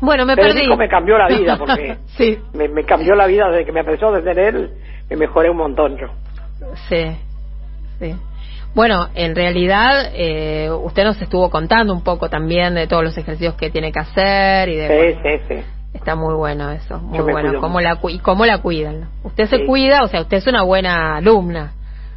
[0.00, 0.52] bueno, me perdí.
[0.52, 3.80] Federico me cambió la vida porque sí, me, me cambió la vida desde que me
[3.80, 4.70] empezó a tener él,
[5.08, 6.06] me mejoré un montón yo.
[6.88, 7.16] sí,
[7.98, 8.14] sí.
[8.72, 13.54] Bueno, en realidad eh, usted nos estuvo contando un poco también de todos los ejercicios
[13.54, 15.64] que tiene que hacer y de Sí, bueno, sí, sí.
[15.92, 17.60] Está muy bueno eso, muy Yo bueno.
[17.60, 19.08] ¿Cómo la, y cómo la cuidan?
[19.24, 19.66] Usted se Sí.
[19.66, 21.72] cuida, o sea, usted es una buena alumna.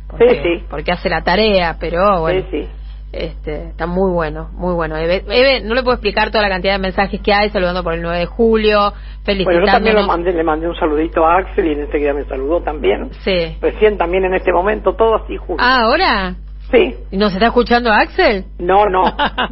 [0.08, 0.64] Porque, Sí, sí.
[0.70, 2.46] Porque hace la tarea, pero bueno.
[2.52, 2.70] Sí, sí.
[3.14, 4.98] Este, está muy bueno, muy bueno.
[4.98, 7.94] Eve, Eve, no le puedo explicar toda la cantidad de mensajes que hay, saludando por
[7.94, 8.80] el 9 de julio,
[9.24, 10.08] Bueno, yo también lo felicitándonos.
[10.08, 13.12] mandé, le mandé un saludito a Axel y enseguida me saludó también.
[13.24, 13.56] sí.
[13.62, 15.64] Recién también en este momento, todo así junto.
[15.64, 16.36] Ah, ¿ahora?
[16.72, 18.46] Sí, ¿Y ¿Nos está escuchando Axel?
[18.58, 19.04] no, no.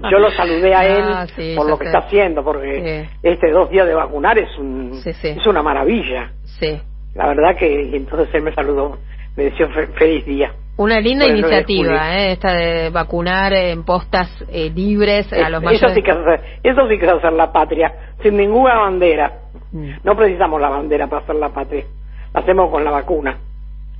[0.09, 1.89] Yo lo saludé a él Ah, sí, por lo que sé.
[1.91, 5.28] está haciendo, porque este dos días de vacunar es un Sí, sí.
[5.28, 6.32] es una maravilla.
[6.59, 6.82] Sí.
[7.14, 8.97] La verdad que y entonces él me saludó,
[9.38, 10.51] me deseó fe- feliz día.
[10.82, 11.92] Una linda Por el 9 de julio.
[11.92, 12.32] iniciativa, ¿eh?
[12.32, 15.94] esta de vacunar en postas eh, libres a los eso mayores.
[15.94, 19.32] sí que es hacer, eso sí que es hacer la patria, sin ninguna bandera.
[19.72, 19.92] Mm.
[20.04, 21.86] No precisamos la bandera para hacer la patria,
[22.34, 23.38] la hacemos con la vacuna.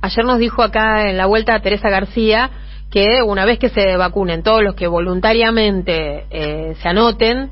[0.00, 2.50] Ayer nos dijo acá en la vuelta Teresa García
[2.90, 7.50] que una vez que se vacunen todos los que voluntariamente eh, se anoten,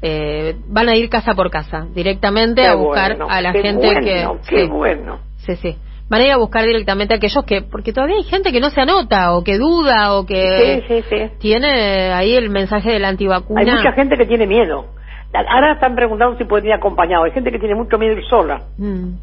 [0.00, 3.86] eh, van a ir casa por casa, directamente Qué a buscar bueno, a la gente
[3.86, 4.48] bueno, que...
[4.48, 5.18] Qué sí, bueno.
[5.36, 5.76] sí, sí.
[6.08, 7.62] Van a ir a buscar directamente a aquellos que...
[7.62, 11.04] Porque todavía hay gente que no se anota o que duda o que Sí, sí,
[11.08, 11.30] sí.
[11.38, 13.60] tiene ahí el mensaje de la antivacuna.
[13.60, 14.86] Hay mucha gente que tiene miedo.
[15.32, 17.24] Ahora están preguntando si pueden ir acompañados.
[17.24, 18.62] Hay gente que tiene mucho miedo ir sola.
[18.76, 19.14] Mm.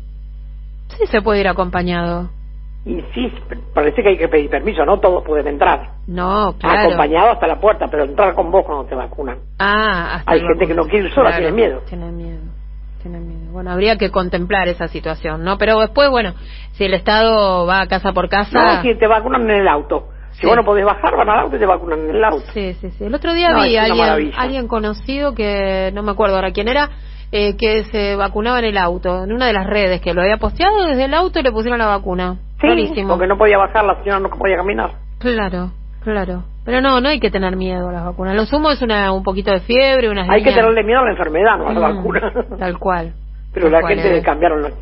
[0.98, 2.30] Sí se puede ir acompañado.
[2.86, 3.32] Y sí,
[3.74, 4.84] parece que hay que pedir permiso.
[4.86, 5.92] No todos pueden entrar.
[6.08, 6.88] No, claro.
[6.88, 9.38] Acompañado hasta la puerta, pero entrar con vos cuando te vacunan.
[9.60, 11.82] Ah, hasta Hay gente que no quiere ir sola, tiene miedo.
[11.88, 12.40] Tiene miedo.
[13.08, 13.52] Miedo.
[13.52, 15.58] Bueno, habría que contemplar esa situación, ¿no?
[15.58, 16.34] Pero después, bueno,
[16.74, 18.76] si el Estado va casa por casa.
[18.78, 20.10] No, si te vacunan en el auto.
[20.32, 20.48] Si Sí.
[20.48, 22.46] vos no podés bajar, van al auto y te vacunan en el auto.
[22.54, 23.04] Sí, sí, sí.
[23.06, 23.84] El otro día No, vi a
[24.38, 26.90] alguien, conocido que no me acuerdo ahora quién era,
[27.32, 30.38] eh, que se vacunaba en el auto, en una de las redes, que lo había
[30.38, 32.38] posteado desde el auto y le pusieron la vacuna.
[32.62, 33.10] Sí, Rarísimo.
[33.10, 34.92] porque no podía bajar, la señora no podía caminar.
[35.20, 35.72] Claro,
[36.04, 36.44] claro.
[36.66, 38.36] Pero no, no hay que tener miedo a las vacunas.
[38.36, 41.12] Lo sumo es una, un poquito de fiebre, unas Hay que tenerle miedo a la
[41.12, 42.34] enfermedad, no a la Mm, vacuna.
[42.60, 43.14] Tal cual.
[43.54, 44.74] Pero Tal la cual, gente le cambiaron, los-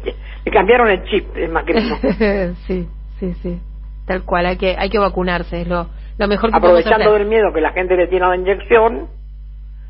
[0.45, 1.73] le cambiaron el chip, es más que
[2.67, 2.87] sí,
[3.19, 3.59] sí, sí.
[4.05, 5.87] Tal cual, hay que, hay que vacunarse, es lo,
[6.17, 9.07] lo mejor que podemos aprovechando del miedo que la gente le tiene a la inyección,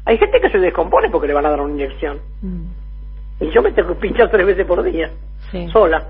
[0.05, 2.19] hay gente que se descompone porque le van a dar una inyección.
[2.41, 2.65] Mm,
[3.39, 5.09] Y yo me tengo que pinchar tres veces por día,
[5.51, 6.05] Sí, sola.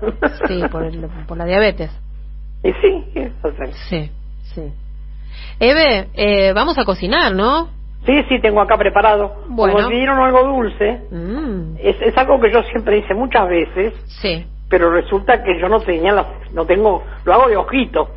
[0.46, 1.90] sí por, el- por la diabetes.
[2.62, 3.72] y sí, eso sí.
[3.88, 4.10] Sí,
[4.54, 4.72] sí.
[5.60, 7.68] Eve, eh, vamos a cocinar, ¿no?
[8.06, 9.42] Sí, sí, tengo acá preparado.
[9.48, 9.74] Bueno.
[9.76, 13.94] Como me dieron algo dulce, Mm, es, es algo que yo siempre hice muchas veces,
[14.22, 14.46] sí.
[14.70, 18.10] pero resulta que yo no tenía no tengo, lo hago de ojito.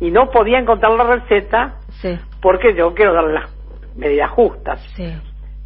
[0.00, 3.50] Y no podía encontrar la receta Sí, porque yo quiero dar las
[3.96, 4.80] medidas justas.
[4.94, 5.12] sí.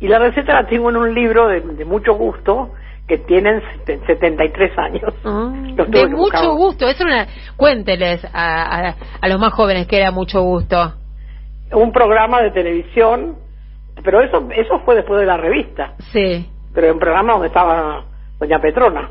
[0.01, 2.72] Y la receta la tengo en un libro de, de mucho gusto
[3.09, 5.14] que tienen sete- 73 años.
[5.24, 5.53] Ah,
[5.88, 6.88] de mucho gusto.
[6.88, 7.26] Es una.
[7.57, 10.94] Cuénteles a, a, a los más jóvenes que era mucho gusto.
[11.72, 13.36] Un programa de televisión,
[14.05, 15.94] pero eso eso fue después de la revista.
[16.12, 16.48] Sí.
[16.74, 18.05] Pero un programa donde estaba
[18.38, 19.11] Doña Petrona.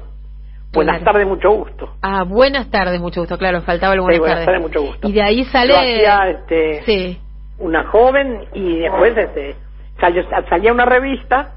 [0.73, 1.11] Buenas Claro.
[1.11, 1.95] tardes, mucho gusto.
[2.01, 3.37] Ah, buenas tardes, mucho gusto.
[3.37, 5.07] Claro, faltaba el buenas, Sí, buenas tardes, mucho gusto.
[5.09, 5.75] Y de ahí sale.
[5.75, 7.19] Hacía, este, Sí.
[7.59, 9.55] una joven y después este,
[9.99, 11.55] salió- salía una revista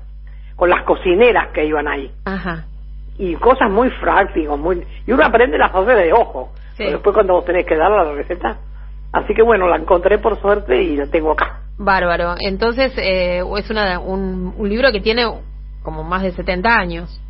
[0.56, 2.10] con las cocineras que iban ahí.
[2.24, 2.64] Ajá.
[3.16, 6.52] y cosas muy prácticas, muy y uno aprende las cosas de ojo.
[6.70, 6.78] Sí.
[6.78, 8.58] Pero después cuando vos tenés que dar la receta,
[9.12, 11.60] así que bueno, la encontré por suerte y la tengo acá.
[11.78, 12.34] Bárbaro.
[12.38, 15.24] Entonces, eh, es una, un, un libro que tiene
[15.82, 17.20] como más de 70 años.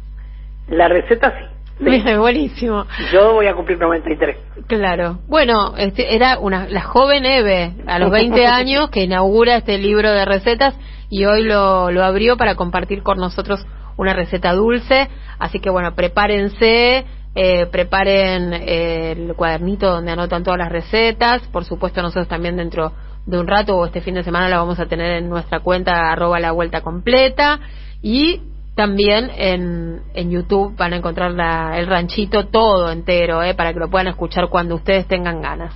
[0.69, 1.55] La receta sí.
[1.85, 2.15] sí.
[2.17, 2.87] Buenísimo.
[3.13, 4.37] Yo voy a cumplir 93.
[4.67, 5.19] Claro.
[5.29, 10.11] Bueno, este, era una, la joven Eve, a los 20 años, que inaugura este libro
[10.11, 10.75] de recetas
[11.11, 13.65] y hoy lo, lo abrió para compartir con nosotros
[13.97, 15.09] una receta dulce.
[15.39, 21.43] Así que bueno, prepárense, eh, preparen eh, el cuadernito donde anotan todas las recetas.
[21.49, 22.93] Por supuesto, nosotros también dentro
[23.27, 26.11] de un rato o este fin de semana la vamos a tener en nuestra cuenta
[26.13, 27.59] arroba la vuelta completa
[28.03, 28.41] y
[28.77, 33.79] también en, en YouTube van a encontrar la- el ranchito todo entero, eh, para que
[33.79, 35.73] lo puedan escuchar cuando ustedes tengan ganas.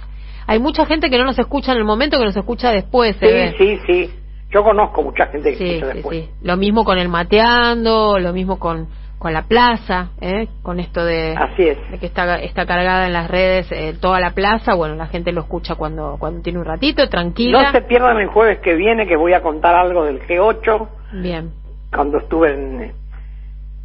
[0.47, 3.17] Hay mucha gente que no nos escucha en el momento, que nos escucha después.
[3.21, 3.55] Sí, eh.
[3.57, 4.11] sí, sí.
[4.51, 6.25] Yo conozco mucha gente que sí, escucha sí, después.
[6.25, 6.31] sí.
[6.43, 8.89] Lo mismo con el mateando, lo mismo con,
[9.19, 10.49] con la plaza, ¿eh?
[10.63, 11.91] con esto de, Así es.
[11.91, 14.75] de que está, está cargada en las redes eh, toda la plaza.
[14.75, 17.63] Bueno, la gente lo escucha cuando, cuando tiene un ratito, tranquila.
[17.65, 20.89] No se pierdan el jueves que viene que voy a contar algo del G8
[21.23, 21.51] Bien,
[21.95, 22.93] cuando estuve en,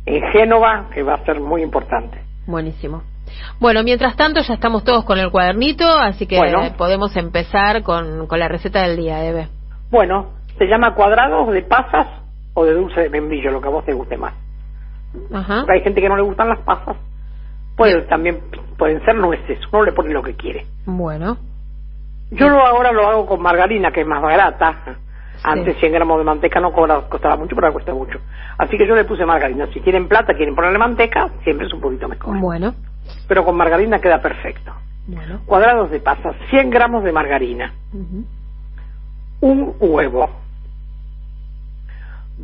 [0.05, 2.19] en Génova, que va a ser muy importante.
[2.47, 3.03] buenísimo.
[3.59, 6.59] Bueno, mientras tanto ya estamos todos con el cuadernito, así que Bueno.
[6.77, 9.47] podemos empezar con, con la receta del día, Eve.
[9.89, 10.29] Bueno,
[10.63, 12.07] se llama cuadrados de pasas
[12.53, 14.33] o de dulce de membrillo, lo que a vos te guste más.
[15.33, 15.59] Ajá.
[15.61, 16.95] Porque hay gente que no le gustan las pasas.
[17.75, 18.39] Puede, también
[18.77, 20.65] pueden ser nueces, uno le pone lo que quiere.
[20.85, 21.37] Bueno,
[22.31, 24.97] Yo lo, ahora lo hago con margarina, que es más barata.
[25.43, 28.19] Antes 100 gramos de manteca no cobra- costaba mucho, pero ahora cuesta mucho.
[28.57, 29.67] Así que yo le puse margarina.
[29.73, 32.39] Si quieren plata, quieren ponerle manteca, siempre es un poquito mejor.
[32.39, 32.73] bueno,
[33.27, 34.71] Pero con margarina queda perfecto.
[35.07, 35.41] bueno.
[35.45, 37.73] Cuadrados de pasas, 100 gramos de margarina,
[39.41, 40.29] un huevo,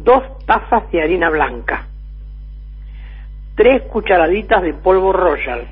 [0.03, 1.87] dos tazas de harina blanca,
[3.55, 5.67] tres cucharaditas de polvo royal,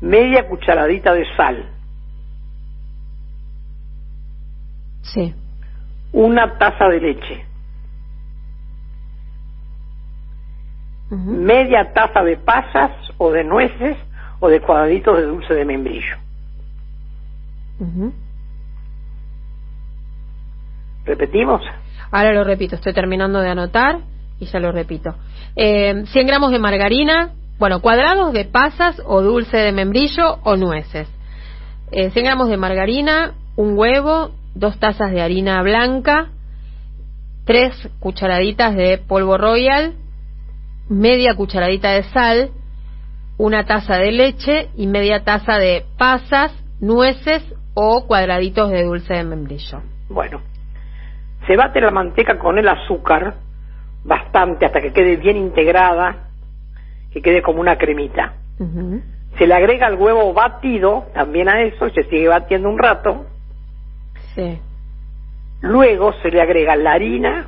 [0.00, 1.74] media cucharadita de sal,
[5.02, 5.34] Sí,
[6.12, 7.44] una taza de leche,
[11.10, 13.96] media taza de pasas o de nueces
[14.40, 16.16] o de cuadraditos de dulce de membrillo.
[21.06, 21.62] ¿Repetimos?
[22.10, 24.00] Ahora lo repito, estoy terminando de anotar
[24.40, 25.14] y ya lo repito.
[25.56, 31.08] Eh, 100 gramos de margarina, bueno, cuadrados de pasas o dulce de membrillo o nueces.
[31.90, 36.28] Eh, 100 gramos de margarina, un huevo, dos tazas de harina blanca,
[37.44, 39.94] tres cucharaditas de polvo royal,
[40.88, 42.50] media cucharadita de sal,
[43.38, 47.42] una taza de leche y media taza de pasas, nueces
[47.74, 49.82] o cuadraditos de dulce de membrillo.
[50.08, 50.42] Bueno,
[51.48, 53.34] se bate la manteca con el azúcar
[54.04, 56.28] bastante hasta que quede bien integrada,
[57.12, 58.34] que quede como una cremita.
[59.38, 63.26] Se le agrega el huevo batido también a eso y se sigue batiendo un rato.
[64.34, 64.60] Sí.
[65.62, 67.46] Luego se le agrega la harina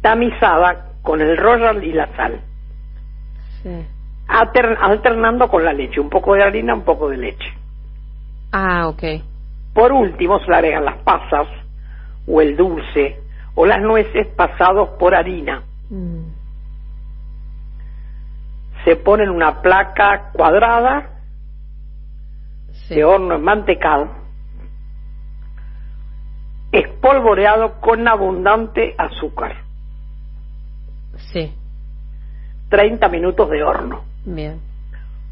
[0.00, 2.40] tamizada con el royal y la sal,
[3.62, 3.86] Sí.
[4.28, 7.52] alter- alternando con la leche, un poco de harina, un poco de leche.
[8.52, 9.02] Ah, ok.
[9.74, 11.46] Por último se le agregan las pasas
[12.26, 13.20] o el dulce
[13.54, 15.62] o las nueces pasados por harina.
[15.90, 16.24] Mm,
[18.84, 21.10] Se pone en una placa cuadrada
[22.86, 22.94] Sí.
[22.94, 24.10] de horno enmantecado,
[26.72, 29.56] espolvoreado con abundante azúcar.
[31.32, 31.52] Sí.
[32.68, 34.04] 30 minutos de horno.
[34.24, 34.60] Bien.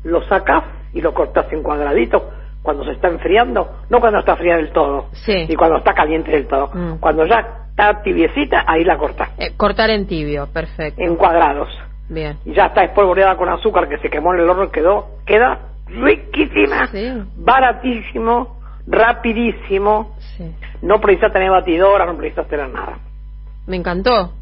[0.04, 2.22] Lo sacas y lo cortas en cuadraditos
[2.64, 5.44] cuando se está enfriando, no cuando está fría del todo, Sí.
[5.46, 6.70] ni cuando está caliente del todo.
[6.72, 6.96] Mm.
[6.98, 11.00] Cuando ya está tibiecita, ahí la cortas Eh, cortar en tibio, perfecto.
[11.02, 11.68] en cuadrados.
[12.08, 12.38] Bien.
[12.46, 15.58] Y ya está espolvoreada con azúcar que se quemó en el horno y quedó, queda
[15.88, 17.12] riquísima, Sí.
[17.36, 18.56] baratísimo,
[18.86, 20.14] rapidísimo.
[20.36, 20.50] Sí.
[20.82, 22.98] No precisa tener batidora, no precisa tener nada.
[23.66, 24.32] Me encantó.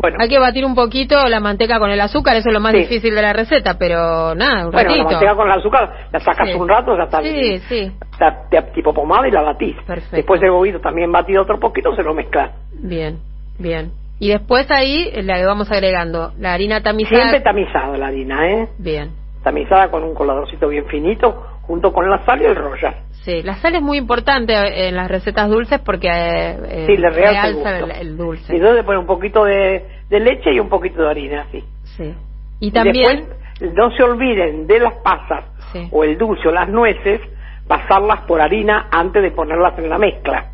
[0.00, 2.70] Bueno, Hay que batir un poquito la manteca con el azúcar, eso es lo más
[2.72, 2.78] Sí.
[2.78, 5.10] difícil de la receta, pero nada, un bueno la ratito.
[5.10, 6.54] manteca con el azúcar la sacas Sí.
[6.54, 7.92] un rato, ya está, Sí, sí.
[8.12, 9.74] está de- tipo pomada y la batís.
[9.84, 10.14] Perfecto.
[10.16, 12.52] Después el huevito también batido otro poquito, se lo mezclas.
[12.74, 13.18] Bien,
[13.58, 13.90] bien.
[14.20, 17.16] Y después ahí le vamos agregando la harina tamizada.
[17.22, 18.68] Siempre tamizada la harina, ¿eh?
[18.78, 19.10] Bien.
[19.42, 22.96] Tamizada con un coladorcito bien finito, junto con la sal y el royal.
[23.24, 27.78] Sí, la sal es muy importante en las recetas dulces porque eh, Sí, le realza
[28.00, 28.52] el dulce.
[28.52, 31.62] Y entonces le pones un poquito de, de leche y un poquito de harina, así.
[31.96, 32.14] Sí.
[32.58, 33.26] Y también
[33.60, 35.86] Después, no se olviden de las pasas Sí.
[35.92, 37.20] o el dulce o las nueces,
[37.68, 40.46] pasarlas por harina antes de ponerlas en la mezcla.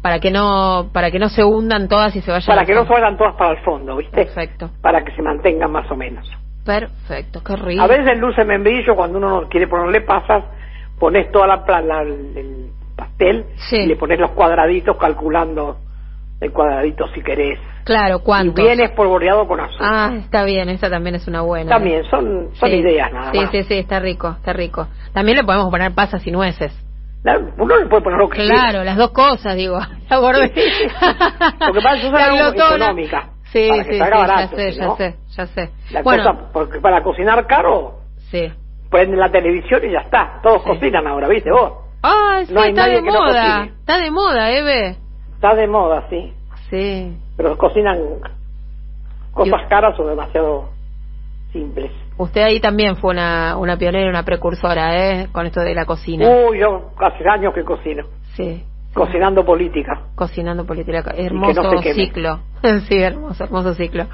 [0.00, 2.84] para que no para que no se hundan todas y se vayan Para que no
[2.86, 4.16] se vayan todas para el fondo, ¿viste?
[4.24, 4.70] Perfecto.
[4.80, 6.26] Para que se mantengan más o menos.
[6.64, 7.82] Perfecto, qué rico.
[7.82, 8.06] A veces
[8.36, 10.44] de membrillo, cuando uno no quiere ponerle pasas,
[10.98, 13.76] pones toda la, la- el, el pastel Sí.
[13.78, 15.78] y le pones los cuadraditos calculando
[16.40, 17.58] el cuadradito si querés.
[17.84, 18.64] Claro, Y ¿cuántos?
[18.64, 19.88] bien espolvoreado con azúcar.
[19.90, 21.70] Ah, está bien, esa también es una buena.
[21.70, 22.76] También son, son Sí.
[22.76, 23.50] ideas nada Sí, más.
[23.50, 24.86] sí, sí, está rico, está rico.
[25.12, 26.72] También le podemos poner pasas y nueces.
[27.24, 28.54] La- Uno le puede poner lo que quiera.
[28.54, 29.78] Claro, las dos cosas, digo.
[30.10, 30.50] La.
[31.66, 32.08] Lo que pasa es que
[32.38, 35.46] yo soy económica, Sí, para que sí, salga sí, barato, ya sé, ya sé, ya
[35.46, 35.70] sé.
[35.90, 37.98] La bueno, cosa, porque para cocinar caro,
[38.30, 38.50] sí.
[38.90, 40.40] prenden la televisión y ya está.
[40.42, 40.68] Todos Sí.
[40.70, 41.72] cocinan ahora, ¿viste vos?
[42.02, 43.64] Ah, sí, No está de no moda.
[43.64, 44.96] está de moda, Eve.
[45.34, 46.32] Está de moda, sí.
[46.70, 47.16] Sí.
[47.36, 47.98] Pero cocinan
[49.32, 50.68] cosas caras o demasiado
[51.52, 51.90] simples.
[52.18, 55.28] Usted ahí también fue una, una pionera, una precursora, ¿eh?
[55.32, 56.26] Con esto de la cocina.
[56.28, 58.04] Uy, yo hace años que cocino.
[58.34, 60.08] Sí, Cocinando política.
[60.14, 61.02] Cocinando política.
[61.16, 61.62] Hermoso
[61.94, 62.40] ciclo.
[62.88, 64.06] sí, hermoso, hermoso ciclo.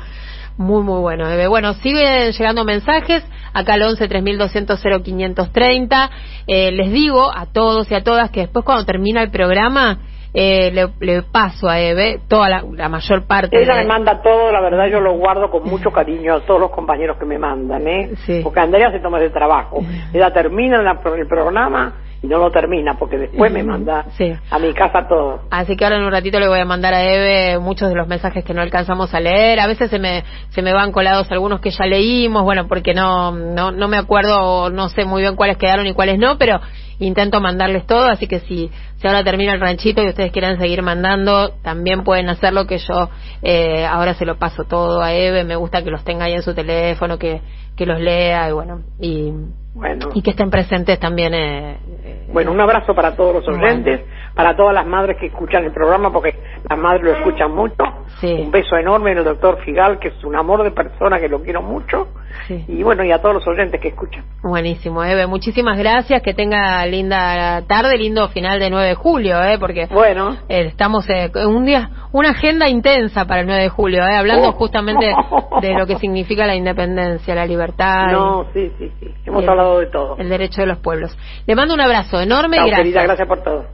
[0.57, 1.47] Muy, muy bueno, Bebe.
[1.49, 3.25] Bueno, siguen llegando mensajes.
[3.53, 6.11] Acá al 11 3200 0530.
[6.47, 9.99] Eh, les digo a todos y a todas que después, cuando termina el programa,
[10.35, 10.71] eh,
[11.01, 13.61] le, paso a Eve toda la, mayor parte.
[13.61, 16.71] Ella me manda todo, la verdad yo lo guardo con mucho cariño a todos los
[16.71, 18.11] compañeros que me mandan, ¿eh?
[18.27, 18.41] Sí.
[18.45, 19.81] Porque Andrea se toma el trabajo.
[20.13, 24.07] Ella termina el programa y no lo termina porque después me manda
[24.51, 25.43] a mi casa todo.
[25.51, 28.09] Así que ahora en un ratito le voy a mandar a Eve muchos de los
[28.09, 29.61] mensajes que no alcanzamos a leer.
[29.61, 33.31] A veces se me, se me van colados algunos que ya leímos, bueno, porque no,
[33.33, 36.61] no, no me acuerdo, no sé muy bien cuáles quedaron y cuáles no, pero
[36.99, 38.71] intento mandarles todo, así que si,
[39.01, 43.09] si ahora termina el ranchito y ustedes quieren seguir mandando, también pueden hacerlo que yo
[43.43, 46.43] eh, ahora se lo paso todo a Eve, me gusta que los tenga ahí en
[46.43, 47.41] su teléfono, que,
[47.77, 49.33] que los lea y bueno, y
[49.79, 50.09] bueno.
[50.15, 51.35] Y que estén presentes también.
[51.35, 54.01] Eh, eh, bueno, un abrazo para todos los oyentes,
[54.35, 56.35] para todas las madres que escuchan el programa, porque
[56.69, 57.85] las madres lo escuchan mucho.
[58.23, 61.41] Un beso enorme en el doctor Figal, que es un amor de persona que lo
[61.41, 62.09] quiero mucho.
[62.49, 64.25] Y bueno, y a todos los oyentes que escuchan.
[64.43, 65.27] Buenísimo, Eve.
[65.29, 66.23] Muchísimas gracias.
[66.23, 69.59] Que tenga linda tarde, lindo final de 9 de julio, ¿eh?
[69.59, 70.37] Porque bueno.
[70.49, 74.17] Eh, estamos en un día, una agenda intensa para el 9 de julio, ¿eh?
[74.17, 74.53] Hablando oh.
[74.53, 75.07] justamente
[75.61, 78.07] de lo que significa la independencia, la libertad.
[78.13, 79.07] No, sí, sí, sí.
[79.27, 80.17] Hemos hablado de todo.
[80.19, 81.17] El derecho de los pueblos.
[81.47, 82.79] Le mando un abrazo enorme y gracias.
[82.79, 83.67] Querida, gracias por todo.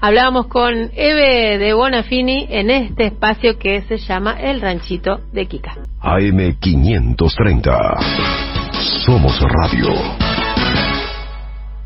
[0.00, 5.76] Hablábamos con Eve de Bonafini en este espacio que se llama El Ranchito de Kika.
[6.02, 7.98] AM530.
[9.04, 10.31] Somos Radio.